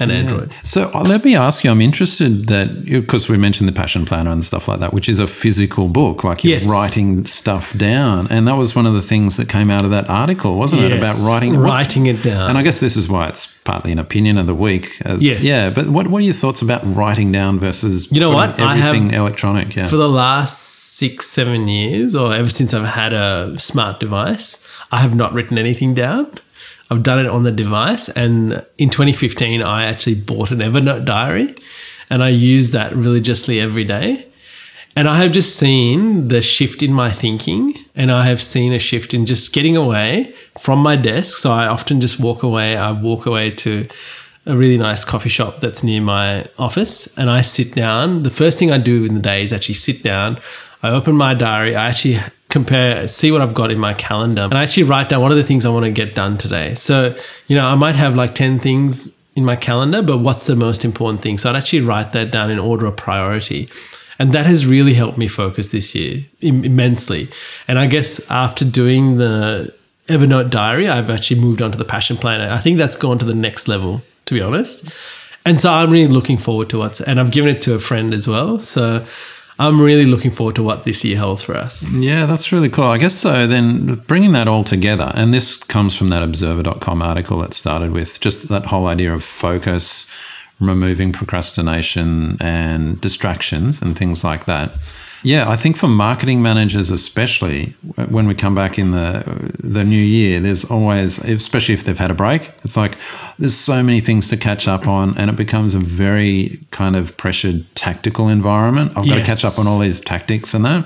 and 0.00 0.10
yeah. 0.10 0.18
Android. 0.18 0.54
So 0.64 0.90
uh, 0.94 1.02
let 1.02 1.24
me 1.24 1.36
ask 1.36 1.64
you, 1.64 1.70
I'm 1.70 1.80
interested 1.80 2.46
that, 2.46 2.84
because 2.84 3.28
we 3.28 3.36
mentioned 3.36 3.68
the 3.68 3.72
Passion 3.72 4.04
Planner 4.04 4.30
and 4.30 4.44
stuff 4.44 4.66
like 4.66 4.80
that, 4.80 4.92
which 4.92 5.08
is 5.08 5.18
a 5.18 5.26
physical 5.26 5.88
book, 5.88 6.24
like 6.24 6.44
you're 6.44 6.58
yes. 6.58 6.68
writing 6.68 7.26
stuff 7.26 7.76
down. 7.76 8.26
And 8.28 8.48
that 8.48 8.54
was 8.54 8.74
one 8.74 8.86
of 8.86 8.94
the 8.94 9.02
things 9.02 9.36
that 9.36 9.48
came 9.48 9.70
out 9.70 9.84
of 9.84 9.90
that 9.90 10.08
article, 10.08 10.58
wasn't 10.58 10.82
yes. 10.82 10.92
it? 10.92 10.98
About 10.98 11.16
writing 11.26 11.56
Writing 11.56 12.06
it 12.06 12.22
down. 12.22 12.48
And 12.48 12.58
I 12.58 12.62
guess 12.62 12.80
this 12.80 12.96
is 12.96 13.08
why 13.08 13.28
it's 13.28 13.46
partly 13.64 13.92
an 13.92 13.98
opinion 13.98 14.38
of 14.38 14.46
the 14.46 14.54
week. 14.54 15.00
As, 15.02 15.22
yes. 15.22 15.44
Yeah. 15.44 15.70
But 15.74 15.88
what, 15.88 16.08
what 16.08 16.22
are 16.22 16.24
your 16.24 16.34
thoughts 16.34 16.62
about 16.62 16.82
writing 16.84 17.30
down 17.30 17.58
versus 17.58 18.10
you 18.10 18.20
know 18.20 18.30
what? 18.30 18.58
everything 18.58 19.10
have, 19.10 19.20
electronic? 19.20 19.76
Yeah. 19.76 19.86
For 19.86 19.96
the 19.96 20.08
last 20.08 20.60
six, 20.96 21.26
seven 21.26 21.68
years, 21.68 22.14
or 22.14 22.34
ever 22.34 22.50
since 22.50 22.74
I've 22.74 22.86
had 22.86 23.12
a 23.12 23.58
smart 23.58 24.00
device, 24.00 24.64
I 24.90 25.00
have 25.00 25.14
not 25.14 25.32
written 25.32 25.58
anything 25.58 25.94
down. 25.94 26.38
I've 26.92 27.02
done 27.02 27.18
it 27.18 27.26
on 27.26 27.42
the 27.42 27.50
device. 27.50 28.10
And 28.10 28.64
in 28.76 28.90
2015, 28.90 29.62
I 29.62 29.86
actually 29.86 30.16
bought 30.16 30.50
an 30.50 30.58
Evernote 30.58 31.06
diary 31.06 31.54
and 32.10 32.22
I 32.22 32.28
use 32.28 32.72
that 32.72 32.94
religiously 32.94 33.60
every 33.60 33.84
day. 33.84 34.26
And 34.94 35.08
I 35.08 35.16
have 35.22 35.32
just 35.32 35.56
seen 35.56 36.28
the 36.28 36.42
shift 36.42 36.82
in 36.82 36.92
my 36.92 37.10
thinking, 37.10 37.72
and 37.94 38.12
I 38.12 38.26
have 38.26 38.42
seen 38.42 38.74
a 38.74 38.78
shift 38.78 39.14
in 39.14 39.24
just 39.24 39.54
getting 39.54 39.74
away 39.74 40.34
from 40.58 40.80
my 40.80 40.96
desk. 40.96 41.38
So 41.38 41.50
I 41.50 41.66
often 41.66 42.02
just 42.02 42.20
walk 42.20 42.42
away. 42.42 42.76
I 42.76 42.92
walk 42.92 43.24
away 43.24 43.52
to 43.52 43.88
a 44.44 44.54
really 44.54 44.76
nice 44.76 45.02
coffee 45.02 45.30
shop 45.30 45.60
that's 45.60 45.82
near 45.82 46.02
my 46.02 46.46
office, 46.58 47.16
and 47.16 47.30
I 47.30 47.40
sit 47.40 47.74
down. 47.74 48.22
The 48.22 48.30
first 48.30 48.58
thing 48.58 48.70
I 48.70 48.76
do 48.76 49.06
in 49.06 49.14
the 49.14 49.20
day 49.20 49.42
is 49.42 49.50
actually 49.54 49.76
sit 49.76 50.02
down. 50.02 50.38
I 50.82 50.90
open 50.90 51.16
my 51.16 51.32
diary. 51.32 51.74
I 51.74 51.88
actually 51.88 52.20
compare, 52.52 53.08
see 53.08 53.32
what 53.32 53.40
I've 53.40 53.54
got 53.54 53.72
in 53.72 53.78
my 53.78 53.94
calendar, 53.94 54.42
and 54.42 54.54
I 54.54 54.62
actually 54.62 54.84
write 54.84 55.08
down 55.08 55.22
what 55.22 55.32
are 55.32 55.34
the 55.34 55.42
things 55.42 55.66
I 55.66 55.70
want 55.70 55.86
to 55.86 55.90
get 55.90 56.14
done 56.14 56.38
today. 56.38 56.74
So, 56.74 57.16
you 57.48 57.56
know, 57.56 57.66
I 57.66 57.74
might 57.74 57.96
have 57.96 58.14
like 58.14 58.34
10 58.34 58.60
things 58.60 59.10
in 59.34 59.44
my 59.44 59.56
calendar, 59.56 60.02
but 60.02 60.18
what's 60.18 60.46
the 60.46 60.54
most 60.54 60.84
important 60.84 61.22
thing? 61.22 61.38
So 61.38 61.48
I'd 61.48 61.56
actually 61.56 61.80
write 61.80 62.12
that 62.12 62.30
down 62.30 62.50
in 62.50 62.58
order 62.58 62.84
of 62.86 62.96
priority. 62.96 63.68
And 64.18 64.32
that 64.34 64.44
has 64.44 64.66
really 64.66 64.92
helped 64.92 65.16
me 65.16 65.26
focus 65.26 65.72
this 65.72 65.94
year 65.94 66.24
immensely. 66.40 67.30
And 67.66 67.78
I 67.78 67.86
guess 67.86 68.30
after 68.30 68.64
doing 68.64 69.16
the 69.16 69.74
Evernote 70.08 70.50
diary, 70.50 70.88
I've 70.88 71.08
actually 71.08 71.40
moved 71.40 71.62
on 71.62 71.72
to 71.72 71.78
the 71.78 71.84
Passion 71.86 72.18
Planner. 72.18 72.50
I 72.50 72.58
think 72.58 72.76
that's 72.76 72.96
gone 72.96 73.18
to 73.18 73.24
the 73.24 73.34
next 73.34 73.66
level, 73.66 74.02
to 74.26 74.34
be 74.34 74.42
honest. 74.42 74.90
And 75.46 75.58
so 75.58 75.72
I'm 75.72 75.90
really 75.90 76.12
looking 76.12 76.36
forward 76.36 76.68
to 76.70 76.78
what's, 76.78 77.00
and 77.00 77.18
I've 77.18 77.30
given 77.30 77.56
it 77.56 77.62
to 77.62 77.74
a 77.74 77.78
friend 77.78 78.12
as 78.12 78.28
well. 78.28 78.60
So 78.60 79.04
I'm 79.62 79.80
really 79.80 80.06
looking 80.06 80.32
forward 80.32 80.56
to 80.56 80.62
what 80.64 80.82
this 80.82 81.04
year 81.04 81.16
holds 81.16 81.40
for 81.40 81.56
us. 81.56 81.88
Yeah, 81.92 82.26
that's 82.26 82.50
really 82.50 82.68
cool. 82.68 82.86
I 82.86 82.98
guess 82.98 83.14
so. 83.14 83.46
Then 83.46 83.94
bringing 84.08 84.32
that 84.32 84.48
all 84.48 84.64
together, 84.64 85.12
and 85.14 85.32
this 85.32 85.56
comes 85.62 85.96
from 85.96 86.08
that 86.08 86.20
observer.com 86.20 87.00
article 87.00 87.38
that 87.38 87.54
started 87.54 87.92
with 87.92 88.18
just 88.18 88.48
that 88.48 88.66
whole 88.66 88.88
idea 88.88 89.14
of 89.14 89.22
focus, 89.22 90.10
removing 90.58 91.12
procrastination 91.12 92.38
and 92.40 93.00
distractions 93.00 93.80
and 93.80 93.96
things 93.96 94.24
like 94.24 94.46
that. 94.46 94.76
Yeah, 95.24 95.48
I 95.48 95.56
think 95.56 95.76
for 95.76 95.86
marketing 95.86 96.42
managers 96.42 96.90
especially, 96.90 97.74
when 98.08 98.26
we 98.26 98.34
come 98.34 98.54
back 98.54 98.78
in 98.78 98.90
the 98.90 99.22
the 99.58 99.84
new 99.84 99.94
year, 99.94 100.40
there's 100.40 100.64
always, 100.64 101.18
especially 101.18 101.74
if 101.74 101.84
they've 101.84 101.98
had 101.98 102.10
a 102.10 102.14
break, 102.14 102.50
it's 102.64 102.76
like 102.76 102.96
there's 103.38 103.54
so 103.54 103.82
many 103.82 104.00
things 104.00 104.28
to 104.30 104.36
catch 104.36 104.66
up 104.66 104.88
on, 104.88 105.16
and 105.16 105.30
it 105.30 105.36
becomes 105.36 105.74
a 105.74 105.78
very 105.78 106.58
kind 106.70 106.96
of 106.96 107.16
pressured 107.16 107.64
tactical 107.74 108.28
environment. 108.28 108.90
I've 108.90 109.06
got 109.06 109.18
yes. 109.18 109.26
to 109.26 109.34
catch 109.34 109.44
up 109.44 109.58
on 109.58 109.66
all 109.66 109.78
these 109.78 110.00
tactics 110.00 110.54
and 110.54 110.64
that. 110.64 110.84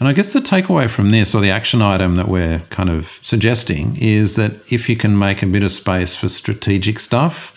And 0.00 0.08
I 0.08 0.12
guess 0.12 0.32
the 0.32 0.40
takeaway 0.40 0.88
from 0.88 1.10
this, 1.10 1.34
or 1.34 1.40
the 1.40 1.50
action 1.50 1.82
item 1.82 2.14
that 2.14 2.28
we're 2.28 2.60
kind 2.70 2.88
of 2.88 3.18
suggesting, 3.20 3.96
is 4.00 4.36
that 4.36 4.52
if 4.72 4.88
you 4.88 4.96
can 4.96 5.18
make 5.18 5.42
a 5.42 5.46
bit 5.46 5.62
of 5.62 5.72
space 5.72 6.14
for 6.14 6.28
strategic 6.28 7.00
stuff, 7.00 7.54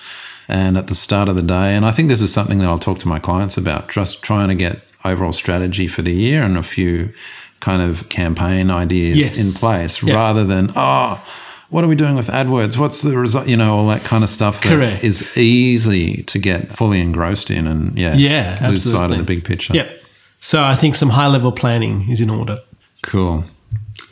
and 0.47 0.77
at 0.77 0.87
the 0.87 0.95
start 0.95 1.29
of 1.29 1.35
the 1.35 1.41
day, 1.41 1.75
and 1.75 1.85
I 1.85 1.91
think 1.91 2.09
this 2.09 2.19
is 2.19 2.33
something 2.33 2.57
that 2.57 2.67
I'll 2.67 2.79
talk 2.79 2.99
to 2.99 3.07
my 3.07 3.19
clients 3.19 3.57
about, 3.57 3.89
just 3.89 4.21
trying 4.23 4.49
to 4.49 4.55
get 4.55 4.81
overall 5.03 5.31
strategy 5.31 5.87
for 5.87 6.01
the 6.01 6.13
year 6.13 6.43
and 6.43 6.57
a 6.57 6.63
few 6.63 7.13
kind 7.59 7.81
of 7.81 8.09
campaign 8.09 8.71
ideas 8.71 9.17
yes. 9.17 9.37
in 9.37 9.59
place 9.59 10.03
rather 10.03 10.43
than, 10.43 10.71
oh, 10.75 11.23
what 11.69 11.83
are 11.83 11.87
we 11.87 11.95
doing 11.95 12.15
with 12.15 12.27
AdWords? 12.27 12.77
What's 12.77 13.01
the 13.01 13.17
result? 13.17 13.47
You 13.47 13.55
know, 13.55 13.77
all 13.77 13.87
that 13.87 14.03
kind 14.03 14.23
of 14.23 14.29
stuff 14.29 14.61
that 14.63 14.69
Correct. 14.69 15.03
is 15.03 15.37
easy 15.37 16.23
to 16.23 16.39
get 16.39 16.71
fully 16.71 16.99
engrossed 16.99 17.49
in 17.49 17.67
and, 17.67 17.97
yeah, 17.97 18.15
yeah 18.15 18.67
lose 18.67 18.85
absolutely. 18.85 18.91
sight 18.91 19.11
of 19.11 19.17
the 19.17 19.23
big 19.23 19.45
picture. 19.45 19.73
Yep. 19.73 20.03
So 20.39 20.63
I 20.63 20.75
think 20.75 20.95
some 20.95 21.09
high 21.09 21.27
level 21.27 21.51
planning 21.51 22.09
is 22.09 22.19
in 22.19 22.29
order. 22.29 22.59
Cool. 23.03 23.45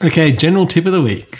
Okay, 0.02 0.32
general 0.32 0.68
tip 0.68 0.86
of 0.86 0.94
the 0.94 1.02
week. 1.02 1.40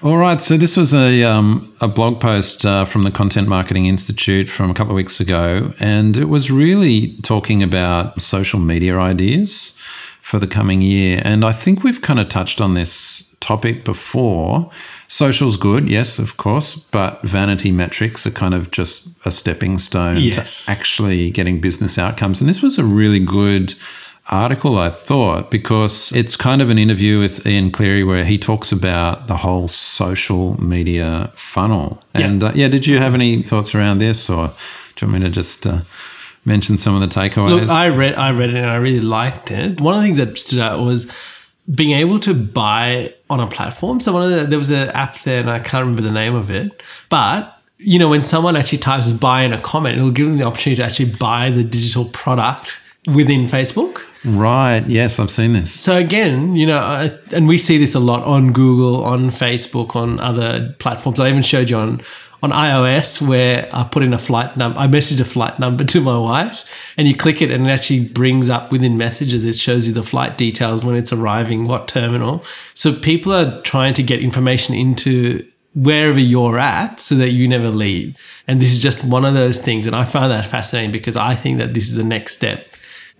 All 0.00 0.16
right. 0.16 0.40
So 0.40 0.56
this 0.56 0.76
was 0.76 0.94
a 0.94 1.24
um, 1.24 1.74
a 1.80 1.88
blog 1.88 2.20
post 2.20 2.64
uh, 2.64 2.84
from 2.84 3.02
the 3.02 3.10
Content 3.10 3.48
Marketing 3.48 3.86
Institute 3.86 4.48
from 4.48 4.70
a 4.70 4.74
couple 4.74 4.92
of 4.92 4.96
weeks 4.96 5.18
ago, 5.18 5.74
and 5.80 6.16
it 6.16 6.26
was 6.26 6.52
really 6.52 7.16
talking 7.22 7.64
about 7.64 8.22
social 8.22 8.60
media 8.60 8.96
ideas 8.96 9.76
for 10.22 10.38
the 10.38 10.46
coming 10.46 10.82
year. 10.82 11.20
And 11.24 11.44
I 11.44 11.50
think 11.50 11.82
we've 11.82 12.00
kind 12.00 12.20
of 12.20 12.28
touched 12.28 12.60
on 12.60 12.74
this 12.74 13.28
topic 13.40 13.84
before. 13.84 14.70
Social's 15.08 15.56
good, 15.56 15.88
yes, 15.88 16.20
of 16.20 16.36
course, 16.36 16.76
but 16.76 17.20
vanity 17.22 17.72
metrics 17.72 18.24
are 18.24 18.30
kind 18.30 18.54
of 18.54 18.70
just 18.70 19.08
a 19.26 19.32
stepping 19.32 19.78
stone 19.78 20.18
yes. 20.18 20.66
to 20.66 20.70
actually 20.70 21.30
getting 21.30 21.60
business 21.60 21.98
outcomes. 21.98 22.40
And 22.40 22.48
this 22.48 22.62
was 22.62 22.78
a 22.78 22.84
really 22.84 23.18
good 23.18 23.74
article, 24.28 24.78
I 24.78 24.90
thought, 24.90 25.50
because 25.50 26.12
it's 26.12 26.36
kind 26.36 26.60
of 26.60 26.70
an 26.70 26.78
interview 26.78 27.18
with 27.18 27.46
Ian 27.46 27.70
Cleary 27.70 28.04
where 28.04 28.24
he 28.24 28.38
talks 28.38 28.72
about 28.72 29.26
the 29.26 29.36
whole 29.36 29.68
social 29.68 30.60
media 30.62 31.32
funnel. 31.36 32.02
And 32.14 32.42
yeah, 32.42 32.48
uh, 32.48 32.52
yeah 32.54 32.68
did 32.68 32.86
you 32.86 32.98
have 32.98 33.14
any 33.14 33.42
thoughts 33.42 33.74
around 33.74 33.98
this, 33.98 34.28
or 34.28 34.48
do 34.96 35.06
you 35.06 35.12
want 35.12 35.22
me 35.22 35.28
to 35.28 35.34
just 35.34 35.66
uh, 35.66 35.80
mention 36.44 36.76
some 36.76 36.94
of 36.94 37.00
the 37.00 37.06
takeaways? 37.06 37.60
Look, 37.60 37.70
I 37.70 37.88
read, 37.88 38.14
I 38.14 38.30
read 38.30 38.50
it 38.50 38.56
and 38.56 38.66
I 38.66 38.76
really 38.76 39.00
liked 39.00 39.50
it. 39.50 39.80
One 39.80 39.94
of 39.94 40.00
the 40.00 40.06
things 40.06 40.18
that 40.18 40.38
stood 40.38 40.60
out 40.60 40.80
was 40.80 41.10
being 41.74 41.90
able 41.90 42.18
to 42.20 42.34
buy 42.34 43.14
on 43.28 43.40
a 43.40 43.46
platform. 43.46 44.00
So 44.00 44.12
one 44.12 44.22
of 44.22 44.30
the, 44.30 44.46
there 44.46 44.58
was 44.58 44.70
an 44.70 44.88
app 44.90 45.22
there, 45.22 45.40
and 45.40 45.50
I 45.50 45.58
can't 45.58 45.82
remember 45.82 46.02
the 46.02 46.10
name 46.10 46.34
of 46.34 46.50
it, 46.50 46.82
but 47.08 47.54
you 47.80 47.96
know, 47.96 48.08
when 48.08 48.22
someone 48.22 48.56
actually 48.56 48.78
types 48.78 49.12
buy 49.12 49.42
in 49.42 49.52
a 49.52 49.60
comment, 49.60 49.96
it'll 49.96 50.10
give 50.10 50.26
them 50.26 50.36
the 50.36 50.44
opportunity 50.44 50.82
to 50.82 50.84
actually 50.84 51.12
buy 51.12 51.48
the 51.48 51.62
digital 51.62 52.06
product 52.06 52.82
within 53.06 53.46
Facebook. 53.46 54.02
Right. 54.24 54.84
Yes, 54.86 55.18
I've 55.18 55.30
seen 55.30 55.52
this. 55.52 55.72
So 55.72 55.96
again, 55.96 56.56
you 56.56 56.66
know, 56.66 57.18
and 57.32 57.46
we 57.46 57.58
see 57.58 57.78
this 57.78 57.94
a 57.94 58.00
lot 58.00 58.24
on 58.24 58.52
Google, 58.52 59.04
on 59.04 59.30
Facebook, 59.30 59.94
on 59.94 60.18
other 60.20 60.74
platforms. 60.78 61.20
I 61.20 61.28
even 61.28 61.42
showed 61.42 61.70
you 61.70 61.76
on 61.76 62.02
on 62.40 62.50
iOS 62.50 63.20
where 63.20 63.68
I 63.72 63.82
put 63.82 64.04
in 64.04 64.12
a 64.12 64.18
flight 64.18 64.56
number. 64.56 64.78
I 64.78 64.86
messaged 64.86 65.20
a 65.20 65.24
flight 65.24 65.58
number 65.58 65.84
to 65.92 66.00
my 66.00 66.18
wife, 66.18 66.64
and 66.96 67.08
you 67.08 67.16
click 67.16 67.42
it, 67.42 67.50
and 67.50 67.66
it 67.66 67.70
actually 67.70 68.08
brings 68.08 68.50
up 68.50 68.70
within 68.70 68.96
messages. 68.96 69.44
It 69.44 69.56
shows 69.56 69.86
you 69.86 69.92
the 69.92 70.02
flight 70.02 70.38
details 70.38 70.84
when 70.84 70.96
it's 70.96 71.12
arriving, 71.12 71.66
what 71.66 71.88
terminal. 71.88 72.44
So 72.74 72.92
people 72.92 73.32
are 73.32 73.60
trying 73.62 73.94
to 73.94 74.02
get 74.02 74.20
information 74.20 74.74
into 74.74 75.46
wherever 75.74 76.18
you're 76.18 76.58
at 76.58 76.98
so 76.98 77.14
that 77.16 77.30
you 77.30 77.46
never 77.46 77.68
leave. 77.68 78.16
And 78.48 78.60
this 78.60 78.72
is 78.72 78.80
just 78.80 79.04
one 79.04 79.24
of 79.24 79.34
those 79.34 79.60
things. 79.60 79.86
And 79.86 79.94
I 79.94 80.04
find 80.04 80.30
that 80.32 80.46
fascinating 80.46 80.90
because 80.90 81.14
I 81.14 81.34
think 81.34 81.58
that 81.58 81.74
this 81.74 81.88
is 81.88 81.94
the 81.94 82.04
next 82.04 82.36
step 82.36 82.66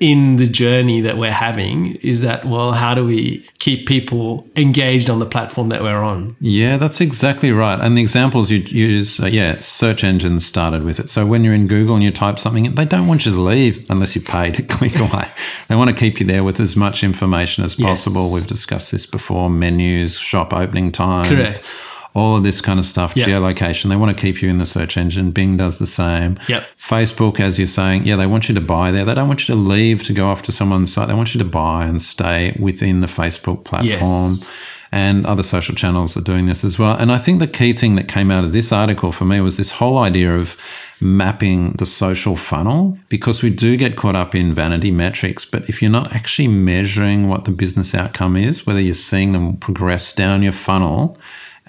in 0.00 0.36
the 0.36 0.46
journey 0.46 1.00
that 1.00 1.18
we're 1.18 1.32
having 1.32 1.96
is 1.96 2.20
that, 2.20 2.44
well, 2.44 2.72
how 2.72 2.94
do 2.94 3.04
we 3.04 3.44
keep 3.58 3.86
people 3.88 4.48
engaged 4.54 5.10
on 5.10 5.18
the 5.18 5.26
platform 5.26 5.70
that 5.70 5.82
we're 5.82 6.02
on? 6.02 6.36
Yeah, 6.40 6.76
that's 6.76 7.00
exactly 7.00 7.50
right. 7.50 7.80
And 7.80 7.96
the 7.98 8.00
examples 8.02 8.50
you 8.50 8.58
use, 8.58 9.18
uh, 9.20 9.26
yeah, 9.26 9.58
search 9.58 10.04
engines 10.04 10.46
started 10.46 10.84
with 10.84 11.00
it. 11.00 11.10
So 11.10 11.26
when 11.26 11.42
you're 11.42 11.54
in 11.54 11.66
Google 11.66 11.96
and 11.96 12.04
you 12.04 12.12
type 12.12 12.38
something 12.38 12.74
they 12.76 12.84
don't 12.84 13.08
want 13.08 13.26
you 13.26 13.32
to 13.32 13.40
leave 13.40 13.84
unless 13.90 14.14
you 14.14 14.20
pay 14.22 14.52
to 14.52 14.62
click 14.76 14.96
away. 15.00 15.26
they 15.68 15.74
want 15.74 15.90
to 15.90 15.96
keep 15.96 16.20
you 16.20 16.26
there 16.26 16.44
with 16.44 16.60
as 16.60 16.76
much 16.76 17.02
information 17.02 17.64
as 17.64 17.78
Yes. 17.78 17.88
possible. 18.04 18.32
We've 18.32 18.46
discussed 18.46 18.92
this 18.92 19.04
before 19.06 19.50
menus, 19.50 20.16
shop 20.16 20.52
opening 20.52 20.92
times. 20.92 21.28
Correct. 21.28 21.74
All 22.18 22.36
of 22.36 22.42
this 22.42 22.60
kind 22.60 22.78
of 22.78 22.84
stuff, 22.84 23.12
Yep. 23.16 23.28
geolocation. 23.28 23.88
They 23.90 23.96
want 23.96 24.16
to 24.16 24.20
keep 24.20 24.42
you 24.42 24.48
in 24.48 24.58
the 24.58 24.66
search 24.66 24.96
engine. 24.96 25.30
Bing 25.30 25.56
does 25.56 25.78
the 25.78 25.86
same. 25.86 26.38
Yep. 26.48 26.66
Facebook, 26.78 27.38
as 27.40 27.58
you're 27.58 27.66
saying, 27.80 28.06
yeah, 28.06 28.16
they 28.16 28.26
want 28.26 28.48
you 28.48 28.54
to 28.54 28.60
buy 28.60 28.90
there. 28.90 29.04
They 29.04 29.14
don't 29.14 29.28
want 29.28 29.46
you 29.48 29.54
to 29.54 29.60
leave 29.60 30.02
to 30.04 30.12
go 30.12 30.28
off 30.28 30.42
to 30.42 30.52
someone's 30.52 30.92
site. 30.92 31.08
They 31.08 31.14
want 31.14 31.34
you 31.34 31.38
to 31.38 31.44
buy 31.64 31.84
and 31.86 32.02
stay 32.02 32.56
within 32.58 33.00
the 33.00 33.06
Facebook 33.20 33.64
platform. 33.64 34.32
Yes. 34.38 34.54
And 34.90 35.26
other 35.26 35.42
social 35.42 35.74
channels 35.74 36.16
are 36.16 36.22
doing 36.22 36.46
this 36.46 36.64
as 36.64 36.78
well. 36.78 36.96
And 36.96 37.12
I 37.12 37.18
think 37.18 37.40
the 37.40 37.46
key 37.46 37.72
thing 37.74 37.94
that 37.96 38.08
came 38.08 38.30
out 38.30 38.42
of 38.44 38.52
this 38.54 38.72
article 38.72 39.12
for 39.12 39.26
me 39.26 39.38
was 39.40 39.56
this 39.58 39.72
whole 39.72 39.98
idea 39.98 40.32
of 40.34 40.56
mapping 41.00 41.72
the 41.72 41.86
social 41.86 42.36
funnel 42.36 42.98
because 43.08 43.42
we 43.42 43.50
do 43.50 43.76
get 43.76 43.96
caught 43.96 44.16
up 44.16 44.34
in 44.34 44.54
vanity 44.54 44.90
metrics. 44.90 45.44
But 45.44 45.68
if 45.68 45.80
you're 45.80 45.90
not 45.90 46.14
actually 46.14 46.48
measuring 46.48 47.28
what 47.28 47.44
the 47.44 47.50
business 47.50 47.94
outcome 47.94 48.36
is, 48.36 48.66
whether 48.66 48.80
you're 48.80 48.94
seeing 48.94 49.32
them 49.32 49.56
progress 49.58 50.14
down 50.14 50.42
your 50.42 50.52
funnel 50.52 51.16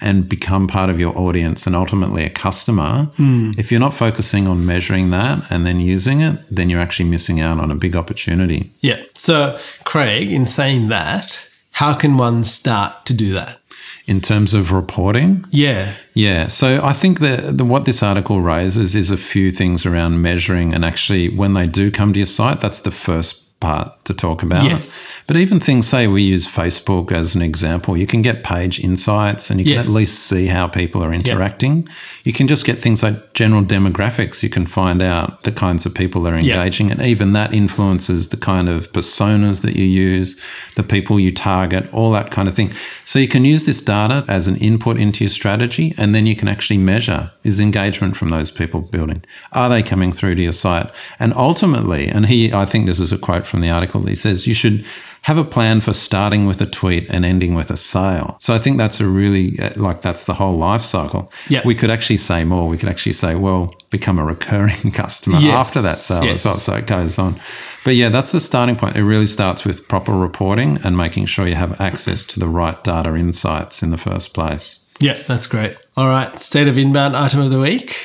and 0.00 0.28
become 0.28 0.66
part 0.66 0.90
of 0.90 0.98
your 0.98 1.16
audience 1.16 1.66
and 1.66 1.76
ultimately 1.76 2.24
a 2.24 2.30
customer, 2.30 3.04
hmm. 3.16 3.52
if 3.58 3.70
you're 3.70 3.80
not 3.80 3.94
focusing 3.94 4.46
on 4.46 4.64
measuring 4.66 5.10
that 5.10 5.44
and 5.50 5.66
then 5.66 5.80
using 5.80 6.20
it, 6.20 6.38
then 6.50 6.70
you're 6.70 6.80
actually 6.80 7.08
missing 7.08 7.40
out 7.40 7.58
on 7.58 7.70
a 7.70 7.74
big 7.74 7.94
opportunity. 7.96 8.72
Yeah. 8.80 9.02
So, 9.14 9.58
Craig, 9.84 10.32
in 10.32 10.46
saying 10.46 10.88
that, 10.88 11.38
how 11.72 11.94
can 11.94 12.16
one 12.16 12.44
start 12.44 13.06
to 13.06 13.14
do 13.14 13.32
that? 13.34 13.58
In 14.06 14.20
terms 14.20 14.54
of 14.54 14.72
reporting, 14.72 15.44
Yeah. 15.50 15.94
Yeah, 16.14 16.48
so 16.48 16.80
I 16.82 16.92
think 16.92 17.20
that 17.20 17.58
the, 17.58 17.64
what 17.64 17.84
this 17.84 18.02
article 18.02 18.40
raises 18.40 18.96
is 18.96 19.10
a 19.10 19.16
few 19.16 19.50
things 19.50 19.86
around 19.86 20.20
measuring, 20.20 20.74
and 20.74 20.84
actually, 20.84 21.28
when 21.28 21.52
they 21.52 21.66
do 21.66 21.90
come 21.90 22.12
to 22.12 22.18
your 22.18 22.26
site, 22.26 22.60
that's 22.60 22.80
the 22.80 22.90
first 22.90 23.58
part 23.60 24.04
to 24.06 24.14
talk 24.14 24.42
about. 24.42 24.64
Yes. 24.64 25.06
But 25.30 25.36
even 25.36 25.60
things, 25.60 25.86
say 25.86 26.08
we 26.08 26.22
use 26.22 26.48
Facebook 26.48 27.12
as 27.12 27.36
an 27.36 27.40
example, 27.40 27.96
you 27.96 28.04
can 28.04 28.20
get 28.20 28.42
page 28.42 28.80
insights 28.80 29.48
and 29.48 29.60
you 29.60 29.64
can 29.64 29.74
Yes. 29.74 29.86
at 29.86 29.92
least 29.92 30.26
see 30.26 30.48
how 30.48 30.66
people 30.66 31.04
are 31.04 31.14
interacting. 31.14 31.88
You 32.24 32.32
can 32.32 32.48
just 32.48 32.64
get 32.64 32.80
things 32.80 33.00
like 33.00 33.32
general 33.32 33.62
demographics. 33.62 34.42
You 34.42 34.48
can 34.48 34.66
find 34.66 35.00
out 35.00 35.44
the 35.44 35.52
kinds 35.52 35.86
of 35.86 35.94
people 35.94 36.20
that 36.22 36.32
are 36.32 36.36
engaging, 36.38 36.90
and 36.90 37.00
even 37.00 37.32
that 37.34 37.54
influences 37.54 38.30
the 38.30 38.36
kind 38.36 38.68
of 38.68 38.90
personas 38.90 39.60
that 39.60 39.76
you 39.76 39.84
use, 39.84 40.36
the 40.74 40.82
people 40.82 41.20
you 41.20 41.30
target, 41.30 41.88
all 41.92 42.10
that 42.10 42.32
kind 42.32 42.48
of 42.48 42.54
thing. 42.54 42.72
So 43.04 43.20
you 43.20 43.28
can 43.28 43.44
use 43.44 43.66
this 43.66 43.80
data 43.80 44.24
as 44.26 44.48
an 44.48 44.56
input 44.56 44.98
into 44.98 45.22
your 45.22 45.30
strategy, 45.30 45.94
and 45.96 46.12
then 46.12 46.26
you 46.26 46.34
can 46.34 46.48
actually 46.48 46.78
measure 46.78 47.30
is 47.44 47.60
engagement 47.60 48.16
from 48.16 48.30
those 48.30 48.50
people 48.50 48.80
building? 48.80 49.22
Are 49.52 49.68
they 49.68 49.84
coming 49.84 50.10
through 50.10 50.34
to 50.34 50.42
your 50.42 50.52
site? 50.52 50.90
And 51.20 51.32
ultimately, 51.34 52.08
and 52.08 52.26
he, 52.26 52.52
I 52.52 52.64
think 52.66 52.86
this 52.86 52.98
is 52.98 53.12
a 53.12 53.18
quote 53.18 53.46
from 53.46 53.60
the 53.60 53.70
article, 53.70 54.02
he 54.06 54.16
says 54.16 54.48
you 54.48 54.54
should 54.54 54.84
have 55.22 55.36
a 55.38 55.44
plan 55.44 55.80
for 55.80 55.92
starting 55.92 56.46
with 56.46 56.60
a 56.60 56.66
tweet 56.66 57.06
and 57.10 57.24
ending 57.24 57.54
with 57.54 57.70
a 57.70 57.76
sale. 57.76 58.36
So 58.40 58.54
I 58.54 58.58
think 58.58 58.78
that's 58.78 59.00
a 59.00 59.06
really, 59.06 59.58
uh, 59.60 59.70
like, 59.76 60.00
that's 60.00 60.24
the 60.24 60.34
whole 60.34 60.54
life 60.54 60.82
cycle. 60.82 61.30
Yeah. 61.48 61.60
We 61.64 61.74
could 61.74 61.90
actually 61.90 62.16
say 62.16 62.44
more. 62.44 62.68
We 62.68 62.78
could 62.78 62.88
actually 62.88 63.12
say, 63.12 63.34
well, 63.34 63.74
become 63.90 64.18
a 64.18 64.24
recurring 64.24 64.90
customer 64.92 65.38
Yes. 65.38 65.54
after 65.54 65.82
that 65.82 65.98
sale 65.98 66.24
Yes. 66.24 66.40
as 66.40 66.44
well. 66.46 66.56
So 66.56 66.74
it 66.74 66.86
goes 66.86 67.18
on. 67.18 67.38
But 67.84 67.96
yeah, 67.96 68.08
that's 68.08 68.32
the 68.32 68.40
starting 68.40 68.76
point. 68.76 68.96
It 68.96 69.04
really 69.04 69.26
starts 69.26 69.64
with 69.64 69.88
proper 69.88 70.12
reporting 70.12 70.78
and 70.84 70.96
making 70.96 71.26
sure 71.26 71.46
you 71.46 71.54
have 71.54 71.80
access 71.80 72.24
to 72.26 72.40
the 72.40 72.48
right 72.48 72.82
data 72.82 73.14
insights 73.14 73.82
in 73.82 73.90
the 73.90 73.98
first 73.98 74.32
place. 74.34 74.80
Yeah, 75.00 75.18
that's 75.26 75.46
great. 75.46 75.76
All 75.96 76.08
right. 76.08 76.38
State 76.40 76.68
of 76.68 76.76
inbound 76.76 77.16
item 77.16 77.40
of 77.40 77.50
the 77.50 77.60
week. 77.60 77.96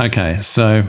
Okay, 0.00 0.38
so 0.38 0.84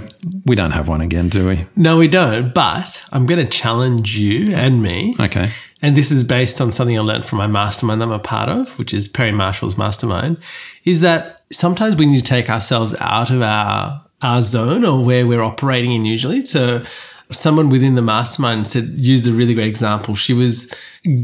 we 0.46 0.56
don't 0.56 0.72
have 0.72 0.88
one 0.88 1.02
again, 1.02 1.30
do 1.30 1.48
we? 1.48 1.66
No, 1.76 1.98
we 1.98 2.08
don't, 2.08 2.54
but 2.54 3.04
I'm 3.12 3.26
going 3.26 3.44
to 3.44 3.50
challenge 3.50 4.16
you 4.16 4.54
and 4.54 4.84
me. 4.84 5.16
Okay. 5.20 5.52
And 5.82 5.98
this 5.98 6.12
is 6.12 6.24
based 6.24 6.62
on 6.62 6.72
something 6.72 6.98
I 6.98 7.02
learned 7.02 7.26
from 7.26 7.40
my 7.40 7.48
mastermind 7.48 8.02
that 8.02 8.06
I'm 8.06 8.12
a 8.12 8.20
part 8.20 8.50
of, 8.50 8.78
which 8.78 8.94
is 8.94 9.08
Perry 9.08 9.32
Marshall's 9.32 9.78
mastermind, 9.78 10.38
is 10.84 11.02
that 11.02 11.44
sometimes 11.52 11.96
we 11.96 12.06
need 12.06 12.18
to 12.18 12.24
take 12.24 12.50
ourselves 12.50 12.94
out 13.00 13.32
of 13.32 13.42
our 13.42 14.06
our 14.22 14.42
zone 14.42 14.84
or 14.84 15.04
where 15.04 15.26
we're 15.26 15.42
operating 15.42 15.94
in 15.94 16.06
usually. 16.06 16.46
So 16.46 16.84
someone 17.32 17.70
within 17.70 17.96
the 17.96 18.02
mastermind 18.02 18.68
said 18.68 18.84
used 18.90 19.28
a 19.28 19.32
really 19.32 19.54
great 19.54 19.68
example. 19.68 20.16
She 20.16 20.34
was 20.34 20.74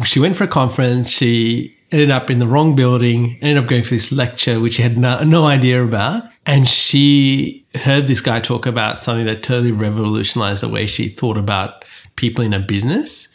she 0.05 0.19
went 0.19 0.38
for 0.38 0.43
a 0.43 0.47
conference, 0.47 1.10
she 1.10 1.74
ended 1.95 2.12
up 2.12 2.29
in 2.29 2.39
the 2.39 2.47
wrong 2.47 2.75
building, 2.75 3.38
ended 3.41 3.63
up 3.63 3.69
going 3.69 3.81
for 3.81 3.91
this 3.91 4.12
lecture 4.12 4.60
which 4.60 4.73
she 4.73 4.81
had 4.81 4.97
no, 4.97 5.23
no 5.23 5.45
idea 5.45 5.81
about. 5.81 6.23
And 6.45 6.67
she 6.67 7.65
heard 7.73 8.08
this 8.08 8.19
guy 8.19 8.41
talk 8.41 8.65
about 8.65 8.99
something 8.99 9.25
that 9.25 9.43
totally 9.43 9.71
revolutionized 9.71 10.62
the 10.62 10.67
way 10.67 10.88
she 10.88 11.08
thought 11.08 11.38
about 11.38 11.86
people 12.17 12.43
in 12.43 12.53
a 12.53 12.60
business. 12.60 13.29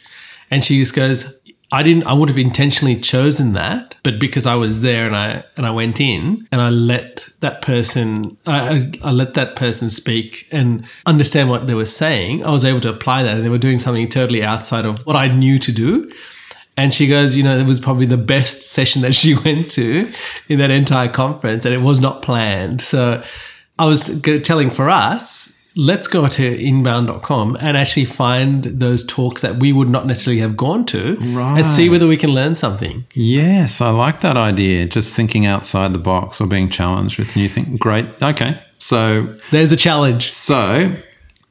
And 0.51 0.63
she 0.63 0.79
just 0.79 0.93
goes, 0.93 1.39
I 1.71 1.81
didn't 1.81 2.03
I 2.03 2.13
would 2.13 2.29
have 2.29 2.37
intentionally 2.37 2.97
chosen 2.97 3.53
that, 3.53 3.95
but 4.03 4.19
because 4.19 4.45
I 4.45 4.55
was 4.55 4.81
there 4.81 5.07
and 5.07 5.15
I 5.15 5.43
and 5.57 5.65
I 5.65 5.71
went 5.71 5.99
in 5.99 6.47
and 6.51 6.61
I 6.61 6.69
let 6.69 7.29
that 7.39 7.61
person 7.61 8.37
I, 8.45 8.75
I 8.75 9.09
I 9.09 9.11
let 9.11 9.35
that 9.35 9.55
person 9.55 9.89
speak 9.89 10.47
and 10.51 10.85
understand 11.05 11.49
what 11.49 11.67
they 11.67 11.73
were 11.73 11.85
saying, 11.85 12.45
I 12.45 12.51
was 12.51 12.65
able 12.65 12.81
to 12.81 12.89
apply 12.89 13.23
that 13.23 13.37
and 13.37 13.45
they 13.45 13.49
were 13.49 13.57
doing 13.57 13.79
something 13.79 14.07
totally 14.09 14.43
outside 14.43 14.85
of 14.85 14.99
what 15.05 15.15
I 15.15 15.29
knew 15.29 15.57
to 15.59 15.71
do. 15.71 16.11
And 16.77 16.93
she 16.93 17.07
goes, 17.07 17.35
you 17.35 17.43
know, 17.43 17.57
it 17.57 17.65
was 17.65 17.79
probably 17.79 18.05
the 18.05 18.17
best 18.17 18.71
session 18.71 19.01
that 19.01 19.13
she 19.13 19.35
went 19.45 19.69
to 19.71 20.11
in 20.47 20.59
that 20.59 20.71
entire 20.71 21.09
conference, 21.09 21.65
and 21.65 21.73
it 21.73 21.81
was 21.81 21.99
not 21.99 22.21
planned. 22.21 22.81
So 22.81 23.23
I 23.77 23.85
was 23.85 24.21
telling 24.43 24.69
for 24.69 24.89
us, 24.89 25.57
let's 25.75 26.07
go 26.07 26.27
to 26.27 26.43
inbound.com 26.61 27.57
and 27.61 27.77
actually 27.77 28.05
find 28.05 28.63
those 28.65 29.05
talks 29.05 29.41
that 29.41 29.55
we 29.57 29.71
would 29.71 29.89
not 29.89 30.05
necessarily 30.05 30.39
have 30.39 30.57
gone 30.57 30.85
to 30.85 31.17
and 31.21 31.65
see 31.65 31.89
whether 31.89 32.07
we 32.07 32.17
can 32.17 32.31
learn 32.31 32.55
something. 32.55 33.05
Yes, 33.13 33.79
I 33.79 33.89
like 33.89 34.19
that 34.21 34.35
idea. 34.37 34.85
Just 34.85 35.15
thinking 35.15 35.45
outside 35.45 35.93
the 35.93 35.99
box 35.99 36.41
or 36.41 36.47
being 36.47 36.69
challenged 36.69 37.17
with 37.17 37.35
new 37.35 37.47
things. 37.47 37.79
Great. 37.79 38.05
Okay. 38.21 38.59
So, 38.79 39.37
There's 39.51 39.69
the 39.69 39.77
challenge. 39.77 40.31
so 40.33 40.91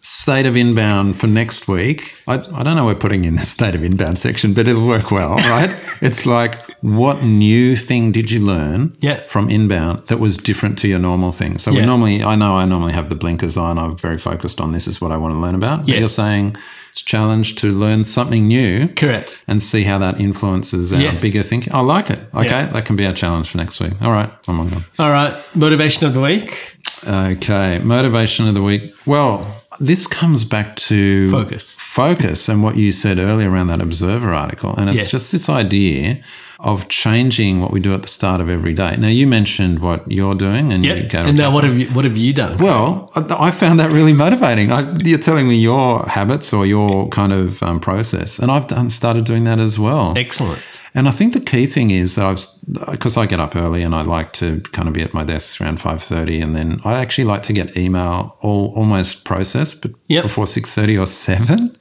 state 0.03 0.47
of 0.47 0.57
inbound 0.57 1.19
for 1.21 1.27
next 1.27 1.69
week. 1.69 2.15
I, 2.27 2.35
I 2.35 2.63
don't 2.63 2.75
know 2.77 2.87
we're 2.87 2.95
putting 2.95 3.25
in 3.27 3.35
the 3.35 3.45
state 3.45 3.75
of 3.75 3.83
inbound 3.85 4.19
section, 4.19 4.55
but 4.55 4.67
it'll 4.67 4.87
work 4.87 5.11
well, 5.11 5.35
right? 5.37 5.71
it's 6.01 6.25
like, 6.25 6.59
what 6.83 7.23
new 7.23 7.77
thing 7.77 8.11
did 8.11 8.31
you 8.31 8.41
learn 8.41 8.97
Yeah. 9.01 9.17
from 9.21 9.51
inbound 9.51 10.07
that 10.09 10.19
was 10.19 10.39
different 10.39 10.79
to 10.79 10.89
your 10.89 10.99
normal 10.99 11.33
thing? 11.33 11.59
So 11.59 11.73
we 11.73 11.85
normally, 11.85 12.23
I 12.23 12.35
know 12.37 12.57
I 12.57 12.65
normally 12.65 12.93
have 12.95 13.11
the 13.11 13.15
blinkers 13.15 13.57
on. 13.59 13.79
I'm 13.79 13.97
very 13.97 14.17
focused 14.17 14.61
on 14.61 14.73
this 14.73 14.87
is 14.87 15.01
what 15.01 15.13
I 15.13 15.19
want 15.19 15.35
to 15.35 15.39
learn 15.39 15.55
about. 15.55 15.81
But 15.81 15.89
you're 15.99 16.09
saying 16.09 16.57
it's 16.89 17.03
a 17.03 17.05
challenge 17.05 17.57
to 17.57 17.71
learn 17.71 18.05
something 18.05 18.49
new 18.49 18.89
Correct. 18.89 19.39
and 19.47 19.61
see 19.61 19.83
how 19.85 19.99
that 19.99 20.19
influences 20.19 20.93
our 20.95 21.01
Yes. 21.01 21.21
bigger 21.21 21.43
thinking. 21.43 21.75
I 21.75 21.81
like 21.81 22.09
it. 22.09 22.21
Okay, 22.35 22.47
Yeah. 22.49 22.67
that 22.73 22.87
can 22.87 22.97
be 22.97 23.05
our 23.05 23.13
challenge 23.13 23.51
for 23.51 23.59
next 23.59 23.79
week. 23.81 23.93
All 24.01 24.11
right, 24.11 24.33
I'm 24.49 24.59
on. 24.61 24.73
All 24.99 25.11
right. 25.11 25.35
Motivation 25.55 26.07
of 26.07 26.15
the 26.15 26.21
week 26.21 26.77
Okay, 27.07 27.79
motivation 27.79 28.47
of 28.49 28.55
the 28.55 28.63
week. 28.63 28.95
Well, 29.07 29.47
this 29.79 30.07
comes 30.07 30.45
back 30.45 30.75
to 30.77 31.31
Focus. 31.31 31.79
focus, 31.81 32.49
and 32.49 32.63
what 32.63 32.77
you 32.77 32.91
said 32.93 33.19
earlier 33.19 33.51
around 33.51 33.69
that 33.69 33.81
Observer 33.81 34.33
article, 34.35 34.75
and 34.77 34.91
it's 34.91 35.03
Yes. 35.03 35.11
just 35.11 35.33
this 35.33 35.49
idea 35.49 36.19
of 36.59 36.89
changing 36.89 37.61
what 37.61 37.71
we 37.71 37.81
do 37.81 37.95
at 37.95 38.03
the 38.03 38.09
start 38.09 38.41
of 38.41 38.51
every 38.51 38.75
day. 38.75 38.95
Now, 38.99 39.09
you 39.09 39.27
mentioned 39.27 39.79
what 39.79 40.05
you're 40.11 40.35
doing, 40.35 40.73
and 40.73 40.85
Yep. 40.85 41.15
And 41.15 41.39
now 41.39 41.51
what 41.51 41.65
have 41.65 41.79
you 41.79 41.87
what 41.89 42.05
have 42.05 42.17
you 42.19 42.33
done? 42.33 42.59
Well, 42.59 43.11
I 43.15 43.49
I 43.49 43.51
found 43.51 43.79
that 43.81 43.91
really 43.91 44.13
motivating. 44.13 44.71
I, 44.73 44.85
you're 45.05 45.19
telling 45.19 45.49
me 45.49 45.57
your 45.57 46.05
habits 46.07 46.53
or 46.53 46.67
your 46.67 47.09
kind 47.09 47.33
of 47.33 47.63
um, 47.63 47.81
process, 47.81 48.39
and 48.39 48.51
I've 48.51 48.67
done 48.67 48.91
started 48.91 49.25
doing 49.25 49.45
that 49.45 49.59
as 49.59 49.79
well. 49.79 50.13
Excellent. 50.17 50.61
And 50.95 51.07
I 51.09 51.13
think 51.13 51.33
the 51.35 51.41
key 51.41 51.67
thing 51.67 51.91
is 51.91 52.15
that 52.17 52.27
I've 52.27 52.45
because 52.91 53.17
I 53.17 53.27
get 53.27 53.39
up 53.41 53.55
early 53.55 53.83
and 53.83 53.95
I 53.95 54.03
like 54.03 54.33
to 54.35 54.61
kind 54.73 54.89
of 54.89 54.95
be 54.95 55.03
at 55.03 55.15
my 55.15 55.25
desk 55.25 55.61
around 55.61 55.81
five 55.81 56.03
thirty, 56.03 56.41
and 56.41 56.55
then 56.57 56.81
I 56.85 56.95
actually 57.01 57.25
like 57.25 57.43
to 57.45 57.53
get 57.53 57.77
email 57.77 58.37
all 58.41 58.73
almost 58.77 59.25
processed, 59.25 59.83
but 59.83 59.93
Yep. 60.09 60.23
before 60.25 60.47
six 60.47 60.73
thirty 60.73 60.99
or 60.99 61.07
seven. 61.07 61.77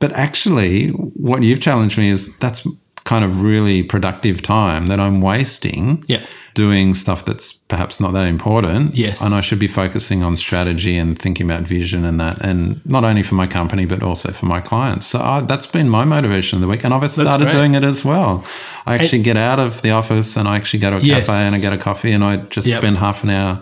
But 0.00 0.12
actually, 0.12 0.88
what 0.90 1.42
you've 1.42 1.60
challenged 1.60 1.98
me 1.98 2.08
is 2.08 2.36
that's 2.38 2.66
kind 3.04 3.24
of 3.24 3.42
really 3.42 3.82
productive 3.82 4.42
time 4.42 4.86
that 4.86 4.98
I'm 4.98 5.20
wasting 5.20 6.02
Yeah. 6.08 6.22
Doing 6.56 6.94
stuff 6.94 7.24
that's 7.26 7.52
perhaps 7.68 8.00
not 8.00 8.12
that 8.14 8.24
important. 8.24 8.94
Yes. 8.96 9.20
And 9.20 9.34
I 9.34 9.42
should 9.42 9.58
be 9.58 9.68
focusing 9.68 10.22
on 10.22 10.36
strategy 10.36 10.96
and 10.96 11.16
thinking 11.18 11.44
about 11.50 11.62
vision 11.64 12.04
and 12.06 12.18
that, 12.18 12.40
and 12.40 12.80
not 12.86 13.04
only 13.04 13.22
for 13.22 13.34
my 13.36 13.46
company, 13.46 13.84
but 13.86 14.02
also 14.02 14.32
for 14.32 14.46
my 14.46 14.60
clients. 14.60 15.06
So 15.06 15.18
uh, 15.18 15.42
that's 15.42 15.66
been 15.66 15.88
my 15.90 16.04
motivation 16.06 16.56
of 16.56 16.62
the 16.62 16.68
week. 16.68 16.82
And 16.84 16.94
I've 16.94 17.08
started 17.10 17.52
doing 17.52 17.74
it 17.74 17.84
as 17.84 18.04
well. 18.04 18.42
I 18.86 18.94
actually 18.94 19.22
get 19.22 19.36
out 19.36 19.60
of 19.60 19.82
the 19.82 19.90
office 19.90 20.36
and 20.36 20.48
I 20.48 20.56
actually 20.56 20.80
go 20.80 20.90
to 20.90 20.96
a 20.96 21.00
Yes. 21.00 21.26
cafe 21.26 21.38
and 21.46 21.54
I 21.54 21.60
get 21.60 21.72
a 21.72 21.78
coffee 21.78 22.12
and 22.12 22.24
I 22.24 22.36
just 22.56 22.66
Yep. 22.66 22.78
spend 22.80 22.96
half 22.96 23.22
an 23.22 23.30
hour 23.30 23.60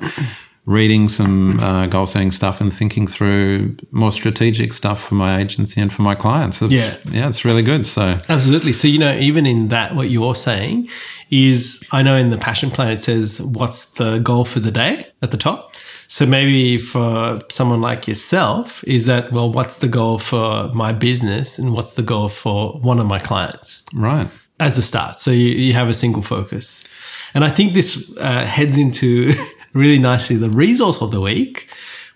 reading 0.67 1.09
some 1.09 1.61
uh, 1.61 1.87
goal 1.87 2.07
setting 2.07 2.31
stuff 2.31 2.61
and 2.61 2.73
thinking 2.73 3.07
through 3.07 3.77
more 3.91 4.11
strategic 4.11 4.73
stuff 4.73 5.03
for 5.05 5.15
my 5.15 5.39
agency 5.39 5.81
and 5.81 5.93
for 5.93 6.01
my 6.03 6.15
clients. 6.15 6.63
It's- 6.63 6.73
Yeah. 7.05 7.13
yeah, 7.13 7.29
it's 7.29 7.45
really 7.45 7.63
good. 7.63 7.85
So 7.85 8.19
Absolutely. 8.31 8.73
So, 8.73 8.89
you 8.89 8.99
know, 8.99 9.15
even 9.17 9.45
in 9.47 9.69
that, 9.69 9.95
what 9.95 10.09
you're 10.11 10.35
saying 10.35 10.89
is 11.31 11.87
I 11.93 12.03
know 12.03 12.17
in 12.17 12.31
the 12.31 12.39
passion 12.39 12.71
plan 12.71 12.91
it 12.93 13.01
says, 13.03 13.41
what's 13.43 13.93
the 13.93 14.19
goal 14.21 14.45
for 14.47 14.61
the 14.61 14.71
day 14.71 15.07
at 15.21 15.31
the 15.33 15.37
top? 15.37 15.75
So 16.09 16.25
maybe 16.27 16.79
for 16.79 17.41
someone 17.51 17.81
like 17.81 18.07
yourself, 18.07 18.85
is 18.85 19.07
that, 19.07 19.33
well, 19.33 19.51
what's 19.51 19.79
the 19.79 19.89
goal 19.89 20.19
for 20.19 20.69
my 20.73 20.93
business 20.93 21.59
and 21.59 21.73
what's 21.73 21.95
the 21.95 22.03
goal 22.03 22.29
for 22.29 22.79
one 22.81 23.01
of 23.01 23.07
my 23.07 23.19
clients 23.19 23.85
right, 23.95 24.29
as 24.61 24.77
the 24.77 24.83
start? 24.83 25.19
So 25.19 25.31
you, 25.31 25.49
you 25.49 25.73
have 25.75 25.89
a 25.89 25.95
single 25.95 26.23
focus. 26.23 26.87
And 27.35 27.43
I 27.45 27.51
think 27.51 27.75
this 27.75 28.17
uh, 28.19 28.45
heads 28.45 28.79
into 28.79 29.33
really 29.75 29.99
nicely 29.99 30.37
the 30.37 30.49
resource 30.51 31.01
of 31.03 31.11
the 31.11 31.21
week, 31.21 31.69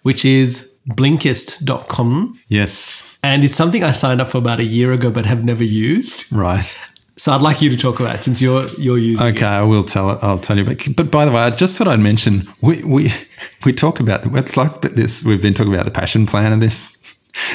which 0.02 0.24
is 0.24 0.74
blinkist.com. 0.88 2.38
yes, 2.48 3.16
And 3.22 3.44
it's 3.44 3.54
something 3.56 3.84
I 3.84 3.90
signed 3.92 4.20
up 4.20 4.28
for 4.28 4.38
about 4.38 4.60
a 4.60 4.64
year 4.64 4.92
ago 4.92 5.10
but 5.10 5.26
have 5.26 5.44
never 5.44 5.64
used. 5.64 6.32
right. 6.32 6.66
So 7.16 7.32
I'd 7.32 7.42
like 7.42 7.60
you 7.60 7.68
to 7.70 7.76
talk 7.76 7.98
about 7.98 8.14
it 8.14 8.22
since 8.22 8.40
you're 8.40 8.68
you're 8.78 8.96
using 8.96 9.26
Okay, 9.26 9.40
it. 9.40 9.42
I 9.42 9.62
will 9.64 9.82
tell 9.82 10.10
it. 10.12 10.20
I'll 10.22 10.38
tell 10.38 10.56
you. 10.56 10.62
But, 10.64 10.86
but 10.94 11.10
by 11.10 11.24
the 11.24 11.32
way, 11.32 11.40
I 11.40 11.50
just 11.50 11.76
thought 11.76 11.88
I'd 11.88 11.98
mention 11.98 12.46
we 12.60 12.84
we 12.84 13.12
we 13.64 13.72
talk 13.72 13.98
about 13.98 14.22
the 14.22 14.32
it's 14.38 14.56
like 14.56 14.80
but 14.80 14.94
this. 14.94 15.24
We've 15.24 15.42
been 15.42 15.52
talking 15.52 15.74
about 15.74 15.84
the 15.84 15.90
passion 15.90 16.26
plan 16.26 16.52
of 16.52 16.60
this 16.60 16.96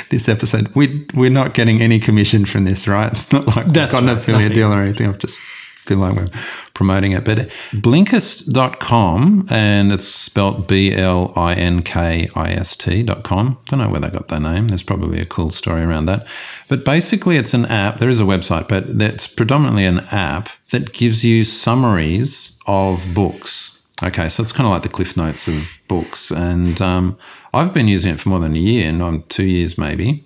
this 0.09 0.27
episode. 0.27 0.67
We 0.75 1.07
we're 1.13 1.29
not 1.29 1.53
getting 1.53 1.81
any 1.81 1.97
commission 1.97 2.43
from 2.43 2.65
this, 2.65 2.89
right? 2.89 3.09
It's 3.13 3.31
not 3.31 3.47
like 3.47 3.67
we've 3.67 3.73
That's 3.73 3.93
got 3.93 4.03
an 4.03 4.09
right, 4.09 4.17
affiliate 4.17 4.49
nothing. 4.51 4.55
deal 4.57 4.73
or 4.73 4.81
anything. 4.81 5.07
I've 5.07 5.17
just 5.19 5.37
feel 5.39 5.99
like 5.99 6.15
we're 6.17 6.27
promoting 6.73 7.11
it. 7.11 7.23
But 7.23 7.49
Blinkist.com 7.71 9.47
and 9.49 9.91
it's 9.91 10.07
spelt 10.07 10.67
B 10.67 10.93
L 10.93 11.33
I 11.35 11.53
N 11.53 11.81
K 11.81 12.29
I 12.35 12.51
S 12.51 12.75
T.com. 12.75 13.57
Don't 13.65 13.79
know 13.79 13.89
where 13.89 14.01
they 14.01 14.09
got 14.09 14.27
their 14.27 14.39
name. 14.39 14.67
There's 14.67 14.83
probably 14.83 15.19
a 15.19 15.25
cool 15.25 15.51
story 15.51 15.83
around 15.83 16.05
that. 16.05 16.27
But 16.67 16.85
basically, 16.85 17.37
it's 17.37 17.53
an 17.53 17.65
app. 17.65 17.99
There 17.99 18.09
is 18.09 18.19
a 18.19 18.25
website, 18.25 18.67
but 18.67 18.85
it's 19.01 19.27
predominantly 19.27 19.85
an 19.85 19.99
app 20.11 20.49
that 20.71 20.93
gives 20.93 21.23
you 21.23 21.43
summaries 21.43 22.59
of 22.67 23.05
books. 23.13 23.81
Okay, 24.01 24.27
so 24.27 24.43
it's 24.43 24.51
kind 24.51 24.67
of 24.67 24.71
like 24.71 24.83
the 24.83 24.89
cliff 24.89 25.15
notes 25.15 25.47
of 25.47 25.79
books. 25.87 26.31
And 26.31 26.81
um, 26.81 27.17
I've 27.53 27.73
been 27.73 27.87
using 27.87 28.13
it 28.13 28.19
for 28.19 28.29
more 28.29 28.39
than 28.39 28.55
a 28.55 28.59
year, 28.59 28.91
no, 28.91 29.23
two 29.29 29.45
years 29.45 29.77
maybe. 29.77 30.25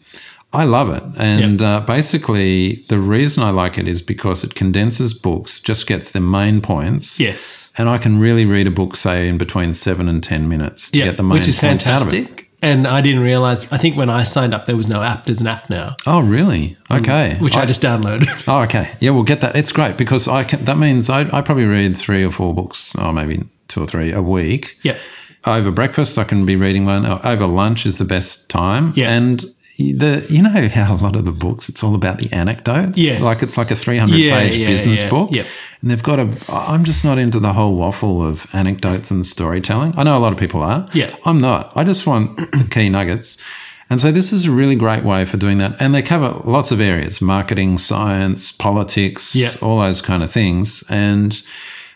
I 0.54 0.64
love 0.64 0.90
it. 0.90 1.04
And 1.18 1.62
uh, 1.62 1.82
basically, 1.82 2.86
the 2.90 3.00
reason 3.00 3.44
I 3.44 3.50
like 3.52 3.78
it 3.78 3.88
is 3.88 4.02
because 4.02 4.44
it 4.44 4.56
condenses 4.56 5.14
books, 5.14 5.60
just 5.60 5.88
gets 5.88 6.12
the 6.12 6.22
main 6.22 6.62
points. 6.62 7.20
Yes. 7.20 7.72
And 7.78 7.90
I 7.90 7.98
can 7.98 8.20
really 8.20 8.46
read 8.46 8.66
a 8.66 8.72
book, 8.72 8.96
say, 8.96 9.28
in 9.28 9.38
between 9.38 9.74
seven 9.74 10.08
and 10.10 10.24
10 10.24 10.48
minutes 10.48 10.90
to 10.92 11.00
Yeah. 11.00 11.06
get 11.06 11.18
the 11.18 11.24
main 11.24 11.34
Which 11.40 11.48
is 11.48 11.60
points 11.60 11.86
out 11.86 12.02
of 12.02 12.08
it. 12.08 12.12
fantastic. 12.12 12.44
And 12.64 12.88
I 12.88 13.02
didn't 13.02 13.22
realize 13.22 13.72
I 13.72 13.78
think 13.78 13.98
when 13.98 14.10
I 14.10 14.24
signed 14.24 14.54
up 14.56 14.66
there 14.66 14.76
was 14.76 14.88
no 14.88 15.04
app. 15.04 15.26
There's 15.26 15.42
an 15.42 15.48
app 15.48 15.70
now. 15.70 15.96
Oh, 16.08 16.22
really? 16.22 16.76
Okay. 16.90 17.36
Which 17.40 17.56
I, 17.56 17.66
just 17.68 17.82
downloaded. 17.84 18.28
Oh, 18.48 18.62
okay. 18.64 18.96
Yeah, 19.00 19.12
we'll 19.12 19.24
get 19.24 19.42
that. 19.42 19.56
It's 19.56 19.72
great 19.72 19.96
because 19.96 20.28
I 20.28 20.44
can, 20.44 20.66
that 20.66 20.78
means 20.80 21.08
I, 21.10 21.22
I 21.38 21.42
probably 21.42 21.66
read 21.66 21.96
three 21.96 22.24
or 22.26 22.32
four 22.32 22.56
books, 22.56 22.96
or 22.96 23.14
maybe 23.14 23.44
two 23.68 23.84
or 23.84 23.86
three 23.86 24.12
a 24.12 24.22
week. 24.24 24.80
yeah. 24.82 24.98
Over 25.46 25.72
breakfast, 25.72 26.18
I 26.18 26.26
can 26.26 26.46
be 26.46 26.58
reading 26.58 26.86
one. 26.86 27.06
Over 27.06 27.46
lunch 27.46 27.86
is 27.86 28.00
the 28.00 28.06
best 28.06 28.50
time. 28.50 28.92
Yeah. 28.98 29.12
And 29.14 29.46
the 29.78 30.26
you 30.30 30.42
know 30.42 30.50
how 30.50 30.94
a 30.94 30.98
lot 30.98 31.16
of 31.16 31.26
the 31.26 31.32
books 31.32 31.70
it's 31.70 31.84
all 31.84 31.96
about 31.96 32.18
the 32.18 32.32
anecdotes. 32.34 32.98
Yes. 33.00 33.22
Like 33.22 33.42
it's 33.44 33.58
like 33.58 33.72
a 33.72 33.76
three 33.76 33.98
hundred 33.98 34.18
Yeah, 34.18 34.40
page 34.40 34.56
yeah, 34.58 34.68
business 34.68 35.02
yeah. 35.02 35.10
book. 35.10 35.32
Yep. 35.32 35.46
And 35.82 35.92
they've 35.92 36.02
got 36.04 36.20
a. 36.20 36.28
I'm 36.50 36.84
just 36.84 37.04
not 37.06 37.18
into 37.20 37.40
the 37.40 37.54
whole 37.54 37.76
waffle 37.76 38.22
of 38.28 38.48
anecdotes 38.54 39.12
and 39.12 39.26
storytelling. 39.26 39.94
I 39.98 40.04
know 40.04 40.18
a 40.18 40.20
lot 40.20 40.34
of 40.34 40.40
people 40.40 40.64
are. 40.64 40.88
Yeah. 40.94 41.16
I'm 41.26 41.38
not. 41.38 41.72
I 41.76 41.84
just 41.84 42.08
want 42.08 42.38
the 42.52 42.68
key 42.70 42.90
nuggets. 42.90 43.38
And 43.90 44.02
so 44.02 44.12
this 44.12 44.34
is 44.34 44.46
a 44.48 44.52
really 44.52 44.76
great 44.76 45.06
way 45.06 45.24
for 45.24 45.38
doing 45.38 45.60
that. 45.60 45.80
And 45.80 45.96
they 45.96 46.02
cover 46.02 46.42
lots 46.44 46.72
of 46.72 46.82
areas 46.82 47.22
marketing, 47.22 47.78
science, 47.78 48.52
politics, 48.52 49.34
Yeah. 49.36 49.52
all 49.62 49.80
those 49.80 50.02
kind 50.02 50.24
of 50.24 50.32
things. 50.32 50.84
And 50.90 51.42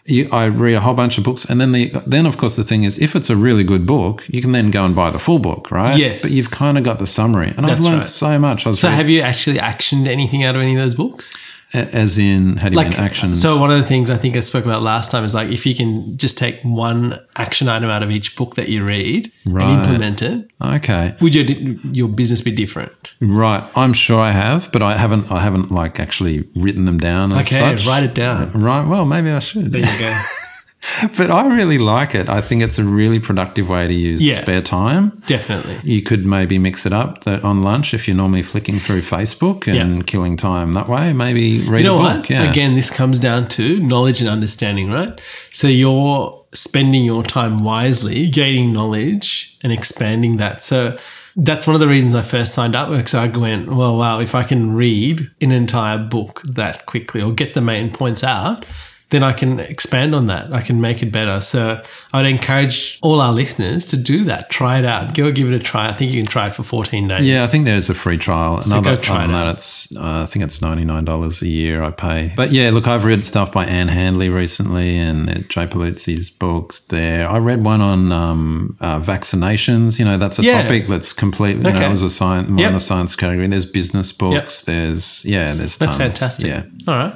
you, 0.06 0.30
I 0.32 0.46
read 0.46 0.76
a 0.76 0.82
whole 0.82 0.94
bunch 0.94 1.18
of 1.18 1.24
books. 1.24 1.46
And 1.46 1.62
then, 1.62 1.72
the, 1.72 1.90
then, 2.08 2.26
of 2.26 2.38
course, 2.38 2.56
the 2.56 2.64
thing 2.64 2.84
is, 2.84 2.98
if 3.00 3.16
it's 3.16 3.30
a 3.30 3.36
really 3.36 3.64
good 3.64 3.86
book, 3.86 4.26
you 4.30 4.42
can 4.42 4.52
then 4.52 4.72
go 4.72 4.84
and 4.84 4.96
buy 4.96 5.10
the 5.10 5.20
full 5.20 5.40
book, 5.40 5.72
right? 5.72 5.98
Yes. 5.98 6.22
But 6.22 6.32
you've 6.32 6.52
kind 6.52 6.78
of 6.78 6.84
got 6.84 7.00
the 7.00 7.08
summary. 7.08 7.54
And 7.56 7.66
I've 7.66 7.82
learned 7.82 7.98
right. 7.98 8.06
so 8.06 8.40
much. 8.40 8.64
So 8.64 8.70
reading- 8.70 8.92
have 8.92 9.10
you 9.10 9.22
actually 9.22 9.58
actioned 9.58 10.08
anything 10.08 10.44
out 10.44 10.56
of 10.56 10.62
any 10.62 10.76
of 10.76 10.82
those 10.82 10.96
books? 10.96 11.36
As 11.74 12.18
in, 12.18 12.58
how 12.58 12.70
do 12.70 12.78
you 12.78 12.84
mean 12.84 12.94
action? 12.94 13.36
So 13.36 13.58
one 13.60 13.72
of 13.72 13.78
the 13.78 13.86
things 13.86 14.10
I 14.10 14.18
think 14.18 14.36
I 14.36 14.42
spoke 14.42 14.66
about 14.66 14.82
last 14.84 15.12
time 15.12 15.24
is 15.24 15.34
like 15.34 15.50
if 15.50 15.66
you 15.66 15.74
can 15.76 16.18
just 16.18 16.38
take 16.38 16.60
one 16.62 17.20
action 17.36 17.68
item 17.70 17.90
out 17.90 18.04
of 18.04 18.12
each 18.12 18.36
book 18.36 18.56
that 18.56 18.70
you 18.70 18.84
read 18.86 19.32
Right. 19.46 19.64
and 19.70 19.80
implement 19.82 20.22
it, 20.22 20.50
okay. 20.62 21.16
would 21.22 21.34
your 21.36 21.46
your 21.94 22.08
business 22.10 22.42
be 22.42 22.52
different? 22.52 23.14
Right. 23.22 23.64
I'm 23.76 23.94
sure 23.94 24.20
I 24.20 24.32
have, 24.32 24.72
but 24.72 24.82
I 24.82 24.98
haven't, 24.98 25.32
I 25.32 25.40
haven't 25.42 25.72
like 25.72 26.00
actually 26.00 26.48
written 26.56 26.86
them 26.86 26.98
down 26.98 27.32
as 27.32 27.48
Okay, 27.48 27.78
such. 27.78 27.88
write 27.88 28.04
it 28.04 28.14
down. 28.14 28.52
Right. 28.54 28.86
Well, 28.86 29.06
maybe 29.06 29.30
I 29.32 29.40
should. 29.40 29.72
There 29.72 29.82
you 29.82 30.00
go. 30.00 30.22
But 31.18 31.30
I 31.32 31.48
really 31.48 31.78
like 31.78 32.16
it. 32.16 32.28
I 32.30 32.42
think 32.42 32.62
it's 32.64 32.78
a 32.80 32.84
really 32.84 33.20
productive 33.20 33.70
way 33.70 33.88
to 33.88 33.94
use 33.94 34.24
Yeah. 34.24 34.42
spare 34.42 34.62
time. 34.62 35.22
Definitely. 35.28 35.80
You 35.84 36.02
could 36.02 36.26
maybe 36.26 36.58
mix 36.60 36.86
it 36.86 36.94
up 36.94 37.24
that 37.24 37.44
on 37.44 37.62
lunch 37.62 37.94
if 37.94 38.08
you're 38.08 38.18
normally 38.18 38.42
flicking 38.44 38.78
through 38.80 39.02
Facebook 39.02 39.68
and 39.72 40.06
killing 40.08 40.38
time 40.38 40.74
that 40.74 40.88
way. 40.88 41.14
Maybe 41.14 41.60
read 41.62 41.80
You 41.80 41.84
know 41.86 41.96
a 41.96 41.98
book. 41.98 42.18
what? 42.22 42.30
Yeah. 42.30 42.50
Again, 42.52 42.76
this 42.76 42.90
comes 42.90 43.20
down 43.20 43.48
to 43.50 43.80
knowledge 43.80 44.22
and 44.22 44.30
understanding, 44.30 44.92
right? 44.92 45.20
So 45.52 45.68
you're 45.68 46.38
spending 46.54 47.06
your 47.06 47.24
time 47.24 47.64
wisely, 47.64 48.30
gaining 48.30 48.74
knowledge 48.74 49.58
and 49.64 49.72
expanding 49.72 50.38
that. 50.38 50.62
So 50.62 50.98
that's 51.36 51.66
one 51.66 51.76
of 51.76 51.80
the 51.80 51.88
reasons 51.88 52.14
I 52.14 52.22
first 52.24 52.54
signed 52.54 52.76
up 52.76 52.90
because 52.90 53.14
I 53.14 53.28
went, 53.28 53.74
well, 53.74 53.98
wow, 53.98 54.20
if 54.20 54.36
I 54.36 54.44
can 54.44 54.74
read 54.74 55.30
an 55.42 55.52
entire 55.52 55.98
book 55.98 56.42
that 56.44 56.86
quickly 56.88 57.22
or 57.22 57.32
get 57.32 57.54
the 57.54 57.62
main 57.62 57.90
points 57.92 58.24
out, 58.24 58.66
then 59.12 59.24
I 59.24 59.34
can 59.34 59.60
expand 59.60 60.16
on 60.16 60.28
that. 60.28 60.52
I 60.54 60.62
can 60.62 60.82
make 60.82 61.04
it 61.04 61.12
better. 61.12 61.40
So 61.42 61.82
I'd 62.14 62.26
encourage 62.26 62.98
all 63.02 63.22
our 63.22 63.32
listeners 63.32 63.86
to 63.88 63.98
do 63.98 64.24
that. 64.26 64.50
Try 64.50 64.80
it 64.80 64.86
out. 64.86 65.14
Go 65.14 65.32
give 65.32 65.48
it 65.52 65.54
a 65.54 65.60
try. 65.60 65.88
I 65.90 65.94
think 65.94 66.12
you 66.12 66.22
can 66.22 66.30
try 66.30 66.48
it 66.48 66.54
for 66.54 66.64
14 66.64 67.08
days. 67.10 67.28
Yeah, 67.28 67.44
I 67.44 67.48
think 67.48 67.66
there's 67.66 67.90
a 67.90 67.94
free 67.94 68.18
trial. 68.18 68.62
So 68.62 68.78
Another, 68.80 68.96
go 68.96 69.02
try 69.02 69.26
it 69.26 69.28
that, 69.28 69.48
it's 69.48 69.96
uh, 69.96 70.22
I 70.24 70.26
think 70.26 70.44
it's 70.46 70.62
ninety 70.62 70.84
nine 70.86 71.06
dollars 71.06 71.42
a 71.42 71.48
year 71.48 71.84
I 71.84 71.92
pay. 71.92 72.32
But 72.36 72.52
yeah, 72.52 72.70
look, 72.72 72.88
I've 72.88 73.04
read 73.06 73.26
stuff 73.26 73.52
by 73.52 73.66
Ann 73.66 73.90
Handley 73.90 74.30
recently, 74.30 74.98
and 74.98 75.30
uh, 75.30 75.34
Jay 75.50 75.68
Pulizzi's 75.68 76.30
books. 76.30 76.80
There, 76.80 77.30
I 77.30 77.38
read 77.38 77.64
one 77.64 77.82
on 77.82 78.12
um, 78.12 78.78
uh, 78.80 79.00
vaccinations. 79.00 80.00
You 80.00 80.06
know, 80.06 80.18
that's 80.18 80.40
a 80.40 80.44
Yeah. 80.44 80.62
topic 80.64 80.88
that's 80.88 81.14
completely. 81.14 81.64
You 81.66 81.72
know, 81.72 81.76
Okay. 81.78 81.86
it 81.86 81.90
was 81.90 82.04
a 82.04 82.10
science, 82.10 82.48
more 82.50 82.60
Yep. 82.62 82.68
in 82.70 82.74
the 82.76 82.80
science 82.80 83.16
category. 83.16 83.48
There's 83.48 83.66
business 83.66 84.12
books. 84.12 84.64
There's 84.64 85.24
yeah, 85.26 85.54
there's 85.54 85.78
That's 85.78 85.96
fantastic. 85.96 86.48
Yeah. 86.48 86.64
All 86.88 86.96
right. 86.96 87.14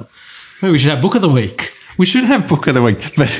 Maybe 0.62 0.72
we 0.72 0.78
should 0.78 0.90
have 0.90 1.00
book 1.02 1.14
of 1.14 1.22
the 1.22 1.28
week. 1.28 1.72
We 1.98 2.06
should 2.06 2.24
have 2.24 2.48
book 2.48 2.66
of 2.66 2.74
the 2.74 2.82
week, 2.82 2.98
but 3.16 3.30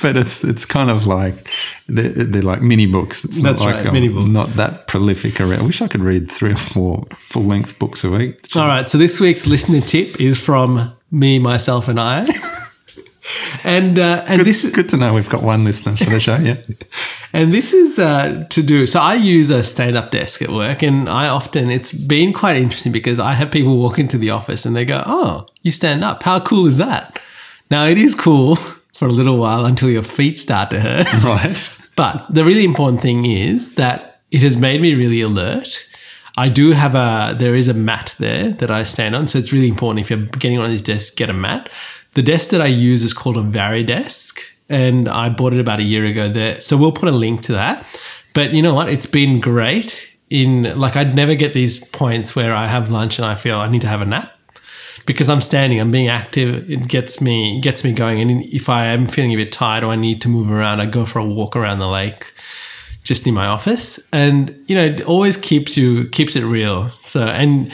but 0.00 0.16
it's 0.16 0.44
it's 0.44 0.64
kind 0.64 0.90
of 0.90 1.06
like 1.06 1.50
they're, 1.88 2.10
they're 2.10 2.42
like 2.42 2.62
mini 2.62 2.86
books. 2.86 3.24
It's 3.24 3.40
That's 3.40 3.60
not 3.60 3.74
like 3.74 3.84
right, 3.84 3.92
mini 3.92 4.08
books. 4.08 4.26
not 4.26 4.48
that 4.50 4.86
prolific 4.86 5.40
around. 5.40 5.60
I 5.60 5.62
wish 5.62 5.82
I 5.82 5.88
could 5.88 6.02
read 6.02 6.30
three 6.30 6.52
or 6.52 6.56
four 6.56 7.06
full 7.16 7.44
length 7.44 7.78
books 7.78 8.04
a 8.04 8.10
week. 8.10 8.54
All 8.54 8.66
right. 8.66 8.88
So 8.88 8.98
this 8.98 9.20
week's 9.20 9.46
listener 9.46 9.80
tip 9.80 10.20
is 10.20 10.38
from 10.38 10.92
me, 11.10 11.38
myself, 11.38 11.88
and 11.88 12.00
I. 12.00 12.26
and 13.64 13.98
uh, 13.98 14.24
and 14.28 14.42
this 14.42 14.64
is 14.64 14.72
Good 14.72 14.88
to 14.90 14.96
know 14.96 15.14
we've 15.14 15.28
got 15.28 15.42
one 15.42 15.64
listener 15.64 15.96
for 15.96 16.10
the 16.10 16.20
show. 16.20 16.36
Yeah. 16.36 16.60
and 17.32 17.52
this 17.52 17.72
is 17.72 17.98
uh, 17.98 18.46
to 18.50 18.62
do. 18.62 18.86
So 18.86 19.00
I 19.00 19.14
use 19.14 19.50
a 19.50 19.62
stand-up 19.62 20.10
desk 20.10 20.42
at 20.42 20.50
work, 20.50 20.82
and 20.82 21.08
I 21.08 21.28
often 21.28 21.70
it's 21.70 21.92
been 21.92 22.32
quite 22.32 22.56
interesting 22.56 22.92
because 22.92 23.18
I 23.18 23.32
have 23.32 23.50
people 23.50 23.76
walk 23.76 23.98
into 23.98 24.18
the 24.18 24.30
office 24.30 24.64
and 24.64 24.76
they 24.76 24.84
go, 24.84 25.02
"Oh, 25.06 25.46
you 25.62 25.70
stand 25.70 26.04
up? 26.04 26.22
How 26.22 26.40
cool 26.40 26.66
is 26.66 26.76
that?" 26.76 27.20
Now 27.70 27.86
it 27.86 27.98
is 27.98 28.14
cool 28.14 28.56
for 28.94 29.06
a 29.06 29.12
little 29.12 29.38
while 29.38 29.64
until 29.64 29.90
your 29.90 30.02
feet 30.02 30.38
start 30.38 30.70
to 30.70 30.80
hurt. 30.80 31.12
right. 31.24 31.80
But 31.96 32.26
the 32.32 32.44
really 32.44 32.64
important 32.64 33.00
thing 33.00 33.24
is 33.24 33.74
that 33.74 34.20
it 34.30 34.42
has 34.42 34.56
made 34.56 34.80
me 34.80 34.94
really 34.94 35.20
alert. 35.20 35.88
I 36.36 36.48
do 36.48 36.72
have 36.72 36.94
a, 36.94 37.34
there 37.36 37.54
is 37.54 37.68
a 37.68 37.74
mat 37.74 38.14
there 38.18 38.50
that 38.50 38.70
I 38.70 38.82
stand 38.82 39.14
on. 39.14 39.26
So 39.26 39.38
it's 39.38 39.52
really 39.52 39.68
important 39.68 40.00
if 40.04 40.10
you're 40.10 40.26
getting 40.26 40.58
on 40.58 40.70
this 40.70 40.82
desk, 40.82 41.16
get 41.16 41.30
a 41.30 41.34
mat. 41.34 41.70
The 42.14 42.22
desk 42.22 42.50
that 42.50 42.60
I 42.60 42.66
use 42.66 43.02
is 43.02 43.12
called 43.12 43.36
a 43.38 43.42
Varidesk 43.42 44.38
and 44.68 45.08
I 45.08 45.28
bought 45.28 45.54
it 45.54 45.60
about 45.60 45.80
a 45.80 45.84
year 45.84 46.04
ago 46.04 46.28
there. 46.28 46.60
So 46.60 46.76
we'll 46.76 46.92
put 46.92 47.08
a 47.08 47.12
link 47.12 47.42
to 47.42 47.52
that. 47.52 47.86
But 48.34 48.52
you 48.52 48.60
know 48.60 48.74
what? 48.74 48.90
It's 48.90 49.06
been 49.06 49.40
great 49.40 50.06
in, 50.28 50.78
like, 50.78 50.96
I'd 50.96 51.14
never 51.14 51.34
get 51.34 51.54
these 51.54 51.82
points 51.82 52.36
where 52.36 52.54
I 52.54 52.66
have 52.66 52.90
lunch 52.90 53.18
and 53.18 53.24
I 53.24 53.34
feel 53.34 53.58
I 53.58 53.68
need 53.68 53.82
to 53.82 53.88
have 53.88 54.02
a 54.02 54.06
nap 54.06 54.35
because 55.06 55.28
I'm 55.28 55.40
standing, 55.40 55.80
I'm 55.80 55.90
being 55.90 56.08
active. 56.08 56.70
It 56.70 56.88
gets 56.88 57.20
me 57.20 57.60
gets 57.60 57.84
me 57.84 57.92
going. 57.92 58.20
And 58.20 58.44
if 58.44 58.68
I 58.68 58.86
am 58.86 59.06
feeling 59.06 59.32
a 59.32 59.36
bit 59.36 59.52
tired 59.52 59.84
or 59.84 59.92
I 59.92 59.96
need 59.96 60.20
to 60.22 60.28
move 60.28 60.50
around, 60.50 60.80
I 60.80 60.86
go 60.86 61.06
for 61.06 61.20
a 61.20 61.24
walk 61.24 61.56
around 61.56 61.78
the 61.78 61.88
lake, 61.88 62.32
just 63.04 63.24
near 63.24 63.34
my 63.34 63.46
office. 63.46 64.08
And 64.12 64.54
you 64.68 64.74
know, 64.74 64.84
it 64.84 65.02
always 65.02 65.36
keeps 65.36 65.76
you 65.76 66.08
keeps 66.08 66.36
it 66.36 66.44
real. 66.44 66.90
So 67.00 67.22
and 67.22 67.72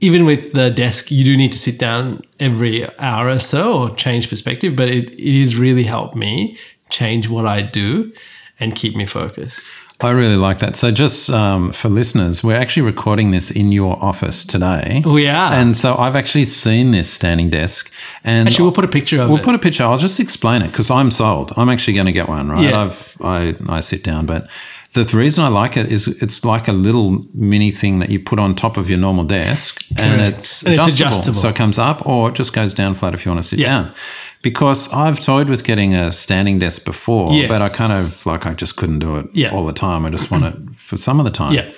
even 0.00 0.26
with 0.26 0.52
the 0.52 0.68
desk, 0.70 1.10
you 1.10 1.24
do 1.24 1.36
need 1.36 1.52
to 1.52 1.58
sit 1.58 1.78
down 1.78 2.22
every 2.40 2.88
hour 2.98 3.28
or 3.28 3.38
so 3.38 3.82
or 3.82 3.94
change 3.94 4.28
perspective. 4.28 4.74
But 4.74 4.88
it, 4.88 5.10
it 5.12 5.40
has 5.40 5.56
really 5.56 5.84
helped 5.84 6.16
me 6.16 6.58
change 6.90 7.28
what 7.28 7.46
I 7.46 7.62
do. 7.62 8.12
and 8.60 8.76
keep 8.76 8.94
me 8.94 9.04
focused. 9.04 9.66
I 10.02 10.10
really 10.10 10.36
like 10.36 10.58
that. 10.58 10.76
So, 10.76 10.90
just 10.90 11.30
um, 11.30 11.72
for 11.72 11.88
listeners, 11.88 12.42
we're 12.42 12.56
actually 12.56 12.82
recording 12.82 13.30
this 13.30 13.50
in 13.50 13.72
your 13.72 14.02
office 14.02 14.44
today. 14.44 15.02
We 15.06 15.28
are. 15.28 15.52
And 15.52 15.76
so, 15.76 15.96
I've 15.96 16.16
actually 16.16 16.44
seen 16.44 16.90
this 16.90 17.10
standing 17.10 17.50
desk. 17.50 17.92
And 18.24 18.48
Actually, 18.48 18.64
we'll 18.64 18.72
put 18.72 18.84
a 18.84 18.88
picture 18.88 19.20
of 19.20 19.28
We'll 19.28 19.38
it. 19.38 19.44
put 19.44 19.54
a 19.54 19.58
picture. 19.58 19.84
I'll 19.84 19.98
just 19.98 20.18
explain 20.20 20.62
it 20.62 20.68
because 20.68 20.90
I'm 20.90 21.10
sold. 21.10 21.52
I'm 21.56 21.68
actually 21.68 21.94
going 21.94 22.06
to 22.06 22.12
get 22.12 22.28
one, 22.28 22.50
right? 22.50 22.64
Yeah. 22.70 22.82
I've 22.82 23.16
I 23.20 23.54
I 23.68 23.80
sit 23.80 24.02
down, 24.02 24.26
but 24.26 24.48
the 24.94 25.04
th- 25.04 25.14
reason 25.14 25.42
I 25.44 25.48
like 25.48 25.76
it 25.76 25.90
is 25.90 26.06
it's 26.22 26.44
like 26.44 26.68
a 26.68 26.72
little 26.72 27.24
mini 27.32 27.70
thing 27.70 27.98
that 28.00 28.10
you 28.10 28.20
put 28.20 28.38
on 28.38 28.54
top 28.54 28.76
of 28.76 28.90
your 28.90 28.98
normal 28.98 29.24
desk, 29.24 29.82
and 29.96 30.20
Correct. 30.20 30.36
it's, 30.38 30.62
And 30.64 30.74
it's 30.74 30.82
adjustable, 30.82 31.08
adjustable. 31.10 31.40
So 31.40 31.48
it 31.48 31.56
comes 31.56 31.78
up, 31.78 32.06
or 32.06 32.28
it 32.28 32.34
just 32.34 32.52
goes 32.52 32.74
down 32.74 32.94
flat 32.94 33.14
if 33.14 33.24
you 33.24 33.30
want 33.32 33.42
to 33.42 33.48
sit 33.48 33.58
Yeah. 33.58 33.68
down. 33.68 33.94
Because 34.42 34.92
I've 34.92 35.20
toyed 35.20 35.48
with 35.48 35.62
getting 35.64 35.94
a 35.94 36.10
standing 36.10 36.58
desk 36.58 36.84
before, 36.84 37.32
Yes. 37.32 37.48
but 37.48 37.62
I 37.62 37.68
kind 37.68 37.92
of 37.92 38.26
like 38.26 38.44
I 38.44 38.54
just 38.54 38.76
couldn't 38.76 38.98
do 38.98 39.16
it 39.16 39.26
Yeah. 39.32 39.50
all 39.52 39.64
the 39.66 39.72
time. 39.72 40.04
I 40.04 40.10
just 40.10 40.30
want 40.30 40.44
it 40.44 40.54
for 40.76 40.96
some 40.96 41.20
of 41.20 41.24
the 41.24 41.30
time. 41.30 41.54
Yeah. 41.54 41.70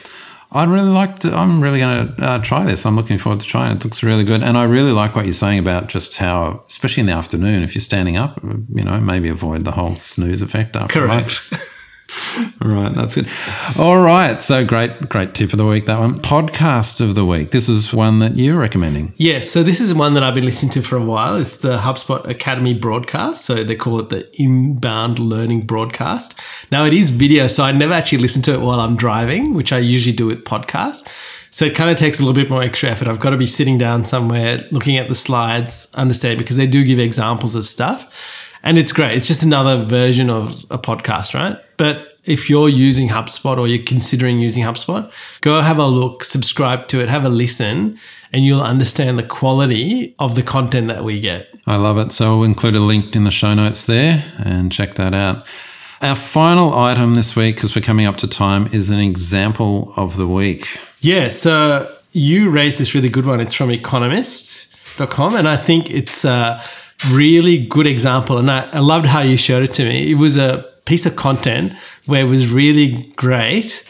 I'd 0.56 0.68
really 0.68 0.90
like 0.90 1.18
to. 1.20 1.34
I'm 1.36 1.60
really 1.60 1.80
going 1.80 2.14
to 2.14 2.22
uh, 2.24 2.38
try 2.38 2.64
this. 2.64 2.86
I'm 2.86 2.94
looking 2.94 3.18
forward 3.18 3.40
to 3.40 3.46
trying 3.46 3.72
it. 3.72 3.76
It 3.78 3.84
looks 3.84 4.02
really 4.04 4.22
good, 4.22 4.40
and 4.42 4.56
I 4.56 4.62
really 4.62 4.92
like 4.92 5.16
what 5.16 5.24
you're 5.24 5.32
saying 5.32 5.58
about 5.58 5.88
just 5.88 6.16
how, 6.16 6.62
especially 6.70 7.00
in 7.00 7.06
the 7.06 7.12
afternoon, 7.12 7.64
if 7.64 7.74
you're 7.74 7.82
standing 7.82 8.16
up, 8.16 8.40
you 8.72 8.84
know, 8.84 9.00
maybe 9.00 9.28
avoid 9.28 9.64
the 9.64 9.72
whole 9.72 9.96
snooze 9.96 10.42
effect 10.42 10.76
after. 10.76 11.00
Correct. 11.00 11.52
Right, 12.60 12.94
that's 12.94 13.14
good. 13.14 13.28
All 13.78 14.00
right, 14.00 14.42
so 14.42 14.64
great, 14.64 15.08
great 15.08 15.34
tip 15.34 15.52
of 15.52 15.58
the 15.58 15.66
week. 15.66 15.86
That 15.86 15.98
one, 15.98 16.16
podcast 16.18 17.00
of 17.00 17.14
the 17.14 17.24
week. 17.24 17.50
This 17.50 17.68
is 17.68 17.92
one 17.92 18.18
that 18.20 18.36
you're 18.36 18.58
recommending. 18.58 19.12
Yeah, 19.16 19.40
so 19.40 19.62
this 19.62 19.80
is 19.80 19.92
one 19.92 20.14
that 20.14 20.22
I've 20.22 20.34
been 20.34 20.44
listening 20.44 20.72
to 20.72 20.82
for 20.82 20.96
a 20.96 21.04
while. 21.04 21.36
It's 21.36 21.58
the 21.58 21.78
HubSpot 21.78 22.26
Academy 22.28 22.74
broadcast. 22.74 23.44
So 23.44 23.62
they 23.62 23.76
call 23.76 24.00
it 24.00 24.08
the 24.08 24.28
inbound 24.40 25.18
learning 25.18 25.62
broadcast. 25.62 26.40
Now 26.70 26.84
it 26.84 26.92
is 26.92 27.10
video, 27.10 27.46
so 27.46 27.64
I 27.64 27.72
never 27.72 27.92
actually 27.92 28.18
listen 28.18 28.42
to 28.42 28.52
it 28.52 28.60
while 28.60 28.80
I'm 28.80 28.96
driving, 28.96 29.54
which 29.54 29.72
I 29.72 29.78
usually 29.78 30.16
do 30.16 30.26
with 30.26 30.44
podcasts. 30.44 31.08
So 31.50 31.64
it 31.66 31.76
kind 31.76 31.90
of 31.90 31.96
takes 31.96 32.18
a 32.18 32.22
little 32.22 32.34
bit 32.34 32.50
more 32.50 32.62
extra 32.62 32.90
effort. 32.90 33.06
I've 33.06 33.20
got 33.20 33.30
to 33.30 33.36
be 33.36 33.46
sitting 33.46 33.78
down 33.78 34.04
somewhere, 34.04 34.66
looking 34.72 34.96
at 34.96 35.08
the 35.08 35.14
slides, 35.14 35.88
understand 35.94 36.38
because 36.38 36.56
they 36.56 36.66
do 36.66 36.82
give 36.84 36.98
examples 36.98 37.54
of 37.54 37.68
stuff. 37.68 38.12
And 38.64 38.78
it's 38.78 38.92
great. 38.92 39.16
It's 39.16 39.28
just 39.28 39.42
another 39.44 39.84
version 39.84 40.30
of 40.30 40.64
a 40.70 40.78
podcast, 40.78 41.32
right? 41.34 41.56
But 41.76 42.13
if 42.24 42.48
you're 42.48 42.68
using 42.68 43.08
HubSpot 43.08 43.58
or 43.58 43.68
you're 43.68 43.84
considering 43.84 44.38
using 44.38 44.64
HubSpot, 44.64 45.10
go 45.40 45.60
have 45.60 45.78
a 45.78 45.86
look, 45.86 46.24
subscribe 46.24 46.88
to 46.88 47.00
it, 47.00 47.08
have 47.08 47.24
a 47.24 47.28
listen, 47.28 47.98
and 48.32 48.44
you'll 48.44 48.62
understand 48.62 49.18
the 49.18 49.22
quality 49.22 50.14
of 50.18 50.34
the 50.34 50.42
content 50.42 50.88
that 50.88 51.04
we 51.04 51.20
get. 51.20 51.48
I 51.66 51.76
love 51.76 51.98
it. 51.98 52.12
So 52.12 52.38
we'll 52.38 52.44
include 52.44 52.76
a 52.76 52.80
link 52.80 53.14
in 53.14 53.24
the 53.24 53.30
show 53.30 53.54
notes 53.54 53.86
there 53.86 54.24
and 54.38 54.72
check 54.72 54.94
that 54.94 55.14
out. 55.14 55.46
Our 56.00 56.16
final 56.16 56.74
item 56.74 57.14
this 57.14 57.36
week, 57.36 57.56
because 57.56 57.74
we're 57.74 57.82
coming 57.82 58.06
up 58.06 58.16
to 58.18 58.28
time, 58.28 58.68
is 58.72 58.90
an 58.90 58.98
example 58.98 59.94
of 59.96 60.16
the 60.16 60.26
week. 60.26 60.66
Yeah, 61.00 61.28
so 61.28 61.94
you 62.12 62.50
raised 62.50 62.78
this 62.78 62.94
really 62.94 63.08
good 63.08 63.26
one. 63.26 63.40
It's 63.40 63.54
from 63.54 63.70
economist.com, 63.70 65.34
and 65.34 65.48
I 65.48 65.56
think 65.56 65.90
it's 65.90 66.24
a 66.24 66.62
really 67.10 67.64
good 67.64 67.86
example. 67.86 68.38
And 68.38 68.50
I, 68.50 68.68
I 68.72 68.80
loved 68.80 69.06
how 69.06 69.20
you 69.20 69.36
showed 69.36 69.62
it 69.62 69.72
to 69.74 69.84
me. 69.84 70.10
It 70.10 70.16
was 70.16 70.36
a 70.36 70.73
piece 70.84 71.06
of 71.06 71.16
content 71.16 71.72
where 72.06 72.24
it 72.24 72.28
was 72.28 72.48
really 72.48 73.12
great 73.16 73.84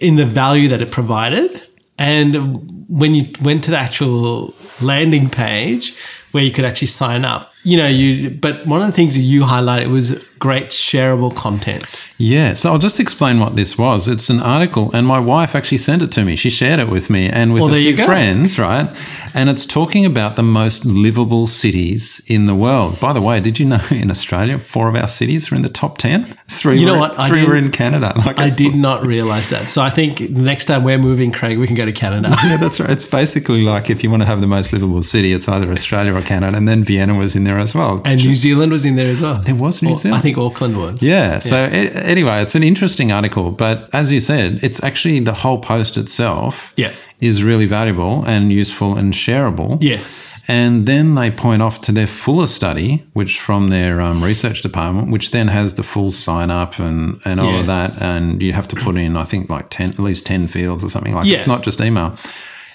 in 0.00 0.16
the 0.16 0.24
value 0.24 0.68
that 0.68 0.82
it 0.82 0.90
provided. 0.90 1.62
And 1.98 2.88
when 2.88 3.14
you 3.14 3.30
went 3.42 3.64
to 3.64 3.70
the 3.70 3.78
actual 3.78 4.54
landing 4.80 5.28
page 5.28 5.94
where 6.32 6.42
you 6.42 6.50
could 6.50 6.64
actually 6.64 6.88
sign 6.88 7.24
up, 7.24 7.52
you 7.62 7.76
know, 7.76 7.86
you, 7.86 8.30
but 8.30 8.66
one 8.66 8.80
of 8.80 8.86
the 8.86 8.92
things 8.92 9.14
that 9.14 9.20
you 9.20 9.42
highlighted 9.42 9.90
was 9.90 10.18
great 10.40 10.70
shareable 10.70 11.34
content. 11.36 11.86
Yeah, 12.18 12.52
so 12.54 12.70
I'll 12.72 12.78
just 12.78 12.98
explain 13.00 13.38
what 13.40 13.56
this 13.56 13.78
was. 13.78 14.08
It's 14.08 14.28
an 14.28 14.40
article, 14.40 14.90
and 14.92 15.06
my 15.06 15.18
wife 15.20 15.54
actually 15.54 15.78
sent 15.78 16.02
it 16.02 16.10
to 16.12 16.24
me. 16.24 16.36
She 16.36 16.50
shared 16.50 16.80
it 16.80 16.88
with 16.88 17.08
me 17.08 17.28
and 17.28 17.52
with 17.54 17.62
Well, 17.62 17.74
a 17.74 17.94
few 17.94 18.04
friends, 18.04 18.58
right? 18.58 18.94
And 19.32 19.48
it's 19.48 19.64
talking 19.64 20.04
about 20.04 20.36
the 20.36 20.42
most 20.42 20.84
livable 20.84 21.46
cities 21.46 22.20
in 22.26 22.46
the 22.46 22.54
world. 22.54 22.98
By 23.00 23.12
the 23.12 23.20
way, 23.22 23.38
did 23.40 23.58
you 23.60 23.64
know 23.66 23.80
in 23.90 24.10
Australia, 24.10 24.58
four 24.58 24.88
of 24.88 24.96
our 24.96 25.06
cities 25.06 25.50
are 25.52 25.54
in 25.54 25.62
the 25.62 25.68
top 25.70 25.98
10? 25.98 26.36
Three, 26.48 26.78
You 26.80 26.86
know 26.86 26.94
were, 26.94 27.00
what? 27.00 27.18
I 27.18 27.28
Three 27.28 27.44
were 27.46 27.56
in 27.56 27.70
Canada. 27.70 28.12
Like 28.26 28.38
I 28.38 28.50
did 28.50 28.74
not 28.74 29.06
realize 29.06 29.48
that. 29.50 29.70
So 29.70 29.80
I 29.82 29.88
think 29.88 30.18
the 30.18 30.42
next 30.42 30.64
time 30.66 30.84
we're 30.84 30.98
moving, 30.98 31.32
Craig, 31.32 31.58
we 31.58 31.66
can 31.66 31.76
go 31.76 31.86
to 31.86 31.92
Canada. 31.92 32.34
Yeah, 32.44 32.56
that's 32.56 32.80
right. 32.80 32.90
It's 32.90 33.04
basically 33.04 33.62
like 33.62 33.88
if 33.88 34.02
you 34.02 34.10
want 34.10 34.22
to 34.22 34.26
have 34.26 34.40
the 34.40 34.46
most 34.46 34.72
livable 34.72 35.02
city, 35.02 35.32
it's 35.32 35.48
either 35.48 35.70
Australia 35.70 36.14
or 36.14 36.22
Canada. 36.22 36.56
And 36.56 36.66
then 36.68 36.82
Vienna 36.84 37.14
was 37.14 37.34
in 37.36 37.44
there 37.44 37.58
as 37.58 37.74
well. 37.74 38.02
And 38.04 38.22
New 38.24 38.34
Zealand 38.34 38.72
was 38.72 38.84
in 38.84 38.96
there 38.96 39.10
as 39.10 39.20
well. 39.22 39.36
There 39.36 39.54
was 39.54 39.80
New 39.82 39.90
Or- 39.90 39.94
Zealand? 39.94 40.22
Think 40.34 40.38
Auckland 40.52 40.76
was. 40.78 41.02
Yeah. 41.02 41.38
So 41.40 41.56
a- 41.56 41.90
anyway, 42.14 42.42
it's 42.42 42.54
an 42.54 42.62
interesting 42.62 43.10
article, 43.12 43.50
but 43.50 43.88
as 43.92 44.12
you 44.12 44.20
said, 44.20 44.60
it's 44.62 44.82
actually 44.82 45.20
the 45.20 45.32
whole 45.34 45.58
post 45.58 45.96
itself 45.96 46.72
Yeah. 46.76 46.92
is 47.20 47.42
really 47.42 47.66
valuable 47.66 48.24
and 48.26 48.52
useful 48.52 48.96
and 48.96 49.12
shareable. 49.12 49.78
Yes. 49.82 50.42
And 50.48 50.86
then 50.86 51.14
they 51.14 51.30
point 51.30 51.62
off 51.62 51.80
to 51.82 51.92
their 51.92 52.06
fuller 52.06 52.46
study, 52.46 53.04
which 53.12 53.40
from 53.40 53.68
their 53.68 54.00
um, 54.00 54.22
research 54.24 54.62
department, 54.62 55.10
which 55.10 55.30
then 55.30 55.48
has 55.48 55.74
the 55.74 55.82
full 55.82 56.10
sign 56.10 56.50
up 56.50 56.78
and, 56.78 57.20
and 57.24 57.40
all 57.40 57.56
of 57.60 57.66
that. 57.66 58.00
And 58.00 58.42
you 58.42 58.52
have 58.52 58.68
to 58.68 58.76
put 58.76 58.96
in, 58.96 59.16
I 59.16 59.24
think, 59.24 59.50
like 59.50 59.66
10, 59.70 59.90
at 59.90 59.98
least 59.98 60.26
10 60.26 60.46
fields 60.48 60.82
or 60.84 60.88
something 60.88 61.14
like 61.14 61.26
Yeah. 61.26 61.36
It's 61.36 61.46
not 61.46 61.62
just 61.62 61.80
email. 61.80 62.16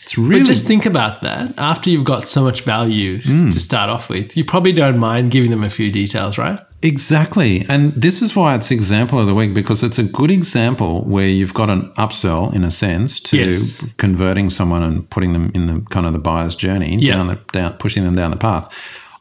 It's 0.03 0.17
really 0.19 0.41
But 0.41 0.47
just 0.47 0.67
think 0.67 0.85
about 0.85 1.23
that. 1.23 1.53
After 1.57 1.89
you've 1.89 2.03
got 2.03 2.27
so 2.27 2.43
much 2.43 2.61
value 2.61 3.17
s- 3.25 3.53
to 3.55 3.59
start 3.59 3.89
off 3.89 4.07
with, 4.07 4.37
you 4.37 4.45
probably 4.45 4.71
don't 4.71 4.99
mind 4.99 5.31
giving 5.31 5.49
them 5.49 5.63
a 5.63 5.69
few 5.69 5.89
details, 5.91 6.37
right? 6.37 6.59
Exactly. 6.85 7.65
And 7.67 7.93
this 7.93 8.21
is 8.21 8.35
why 8.35 8.53
it's 8.55 8.69
example 8.71 9.19
of 9.19 9.25
the 9.25 9.33
week 9.33 9.53
because 9.55 9.81
it's 9.81 9.97
a 9.97 10.03
good 10.03 10.29
example 10.29 11.03
where 11.05 11.27
you've 11.27 11.53
got 11.53 11.69
an 11.69 11.91
upsell 11.97 12.53
in 12.53 12.63
a 12.63 12.69
sense 12.71 13.19
to 13.21 13.37
Yes. 13.37 13.83
converting 13.97 14.49
someone 14.51 14.83
and 14.83 15.09
putting 15.09 15.33
them 15.33 15.51
in 15.55 15.65
the 15.65 15.81
kind 15.89 16.05
of 16.05 16.13
the 16.13 16.19
buyer's 16.19 16.53
journey 16.55 16.97
Yeah. 16.99 17.15
down 17.15 17.27
the 17.27 17.39
down 17.51 17.73
pushing 17.73 18.03
them 18.03 18.15
down 18.15 18.29
the 18.31 18.37
path. 18.37 18.69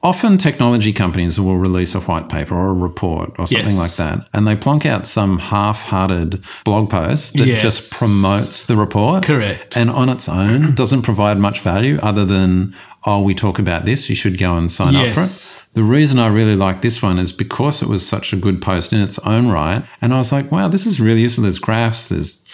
Often 0.03 0.37
technology 0.37 0.93
companies 0.93 1.41
will 1.41 1.57
release 1.57 1.95
a 1.95 2.01
white 2.01 2.29
paper 2.29 2.55
or 2.55 2.69
a 2.69 2.75
report 2.75 3.33
or 3.39 3.47
something 3.47 3.77
Yes. 3.77 3.79
like 3.79 3.97
that 3.97 4.29
and 4.35 4.47
they 4.47 4.55
plonk 4.55 4.85
out 4.85 5.07
some 5.07 5.39
half-hearted 5.39 6.43
blog 6.67 6.91
post 6.91 7.33
that 7.39 7.47
Yes. 7.47 7.63
just 7.63 7.93
promotes 7.95 8.67
the 8.67 8.77
report 8.77 9.25
Correct. 9.25 9.75
and 9.75 9.89
on 9.89 10.11
its 10.11 10.29
own 10.29 10.75
doesn't 10.75 11.03
provide 11.03 11.39
much 11.39 11.61
value 11.61 11.99
other 12.03 12.27
than 12.27 12.75
oh 13.07 13.21
we 13.21 13.35
talk 13.35 13.59
about 13.59 13.85
this 13.85 14.09
you 14.09 14.15
should 14.17 14.39
go 14.39 14.57
and 14.57 14.71
sign 14.71 14.95
up 14.97 15.13
for 15.15 15.21
it 15.21 15.61
the 15.75 15.83
reason 15.83 16.21
I 16.21 16.29
really 16.29 16.55
like 16.55 16.83
this 16.83 17.03
one 17.03 17.19
is 17.19 17.33
because 17.33 17.83
it 17.83 17.89
was 17.89 18.07
such 18.07 18.33
a 18.33 18.37
good 18.37 18.63
post 18.63 18.93
in 18.93 19.01
its 19.01 19.19
own 19.27 19.49
right. 19.49 19.85
And 20.01 20.15
I 20.15 20.19
was 20.19 20.31
like, 20.31 20.53
wow, 20.53 20.69
this 20.69 20.87
is 20.87 21.01
really 21.01 21.23
useful. 21.23 21.43
There's 21.43 21.59
graphs. 21.59 22.11
There's, 22.11 22.45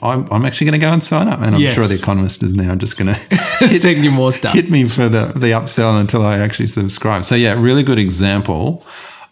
I'm, 0.00 0.28
I'm 0.30 0.44
actually 0.44 0.66
going 0.66 0.80
to 0.80 0.86
go 0.86 0.92
and 0.92 1.02
sign 1.02 1.26
up. 1.26 1.40
And 1.40 1.56
I'm 1.56 1.60
Yes. 1.60 1.74
sure 1.74 1.88
The 1.88 1.96
Economist 1.96 2.40
is 2.44 2.54
now 2.54 2.76
just 2.76 2.96
going 2.96 3.12
to 3.58 3.68
Send 3.68 4.04
you 4.04 4.12
more 4.12 4.30
stuff. 4.30 4.54
hit 4.54 4.70
me 4.70 4.88
for 4.88 5.08
the, 5.08 5.32
the 5.34 5.48
upsell 5.48 6.00
until 6.00 6.24
I 6.24 6.38
actually 6.38 6.68
subscribe. 6.68 7.24
So, 7.24 7.34
yeah, 7.34 7.60
really 7.60 7.82
good 7.82 7.98
example 7.98 8.86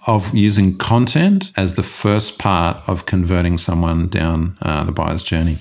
of 0.09 0.35
using 0.35 0.77
content 0.77 1.53
as 1.57 1.77
the 1.77 1.85
first 1.85 2.40
part 2.40 2.83
of 2.88 3.07
converting 3.07 3.59
someone 3.59 4.09
down 4.09 4.59
uh, 4.62 4.83
the 4.83 4.90
buyer's 4.90 5.23
journey. 5.23 5.59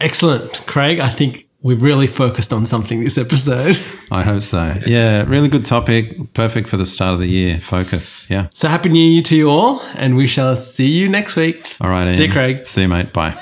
Excellent, 0.00 0.66
Craig. 0.66 0.98
I 0.98 1.10
think 1.10 1.46
we've 1.62 1.80
really 1.80 2.06
focused 2.06 2.52
on 2.52 2.66
something 2.66 3.00
this 3.00 3.18
episode. 3.18 3.78
I 4.10 4.22
hope 4.22 4.42
so. 4.42 4.76
Yeah, 4.86 5.24
really 5.24 5.48
good 5.48 5.64
topic. 5.64 6.34
Perfect 6.34 6.68
for 6.68 6.76
the 6.76 6.86
start 6.86 7.14
of 7.14 7.20
the 7.20 7.28
year. 7.28 7.60
Focus. 7.60 8.28
Yeah. 8.28 8.48
So 8.52 8.68
happy 8.68 8.88
New 8.88 9.04
Year 9.04 9.22
to 9.22 9.36
you 9.36 9.50
all, 9.50 9.80
and 9.96 10.16
we 10.16 10.26
shall 10.26 10.56
see 10.56 10.90
you 10.90 11.08
next 11.08 11.36
week. 11.36 11.74
All 11.80 11.90
right. 11.90 12.12
See 12.12 12.26
you, 12.26 12.32
Craig. 12.32 12.66
See 12.66 12.82
you, 12.82 12.88
mate. 12.88 13.12
Bye. 13.12 13.38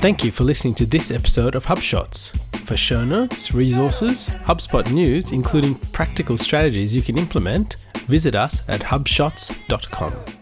Thank 0.00 0.24
you 0.24 0.30
for 0.30 0.44
listening 0.44 0.74
to 0.76 0.86
this 0.86 1.10
episode 1.10 1.54
of 1.54 1.66
HubShots. 1.66 2.34
For 2.66 2.74
show 2.74 3.04
notes, 3.04 3.52
resources, 3.52 4.28
HubSpot 4.44 4.90
news, 4.92 5.32
including 5.32 5.74
practical 5.74 6.38
strategies 6.38 6.96
you 6.96 7.02
can 7.02 7.18
implement, 7.18 7.76
visit 8.06 8.34
us 8.34 8.66
at 8.68 8.80
hubshots.com. 8.80 10.39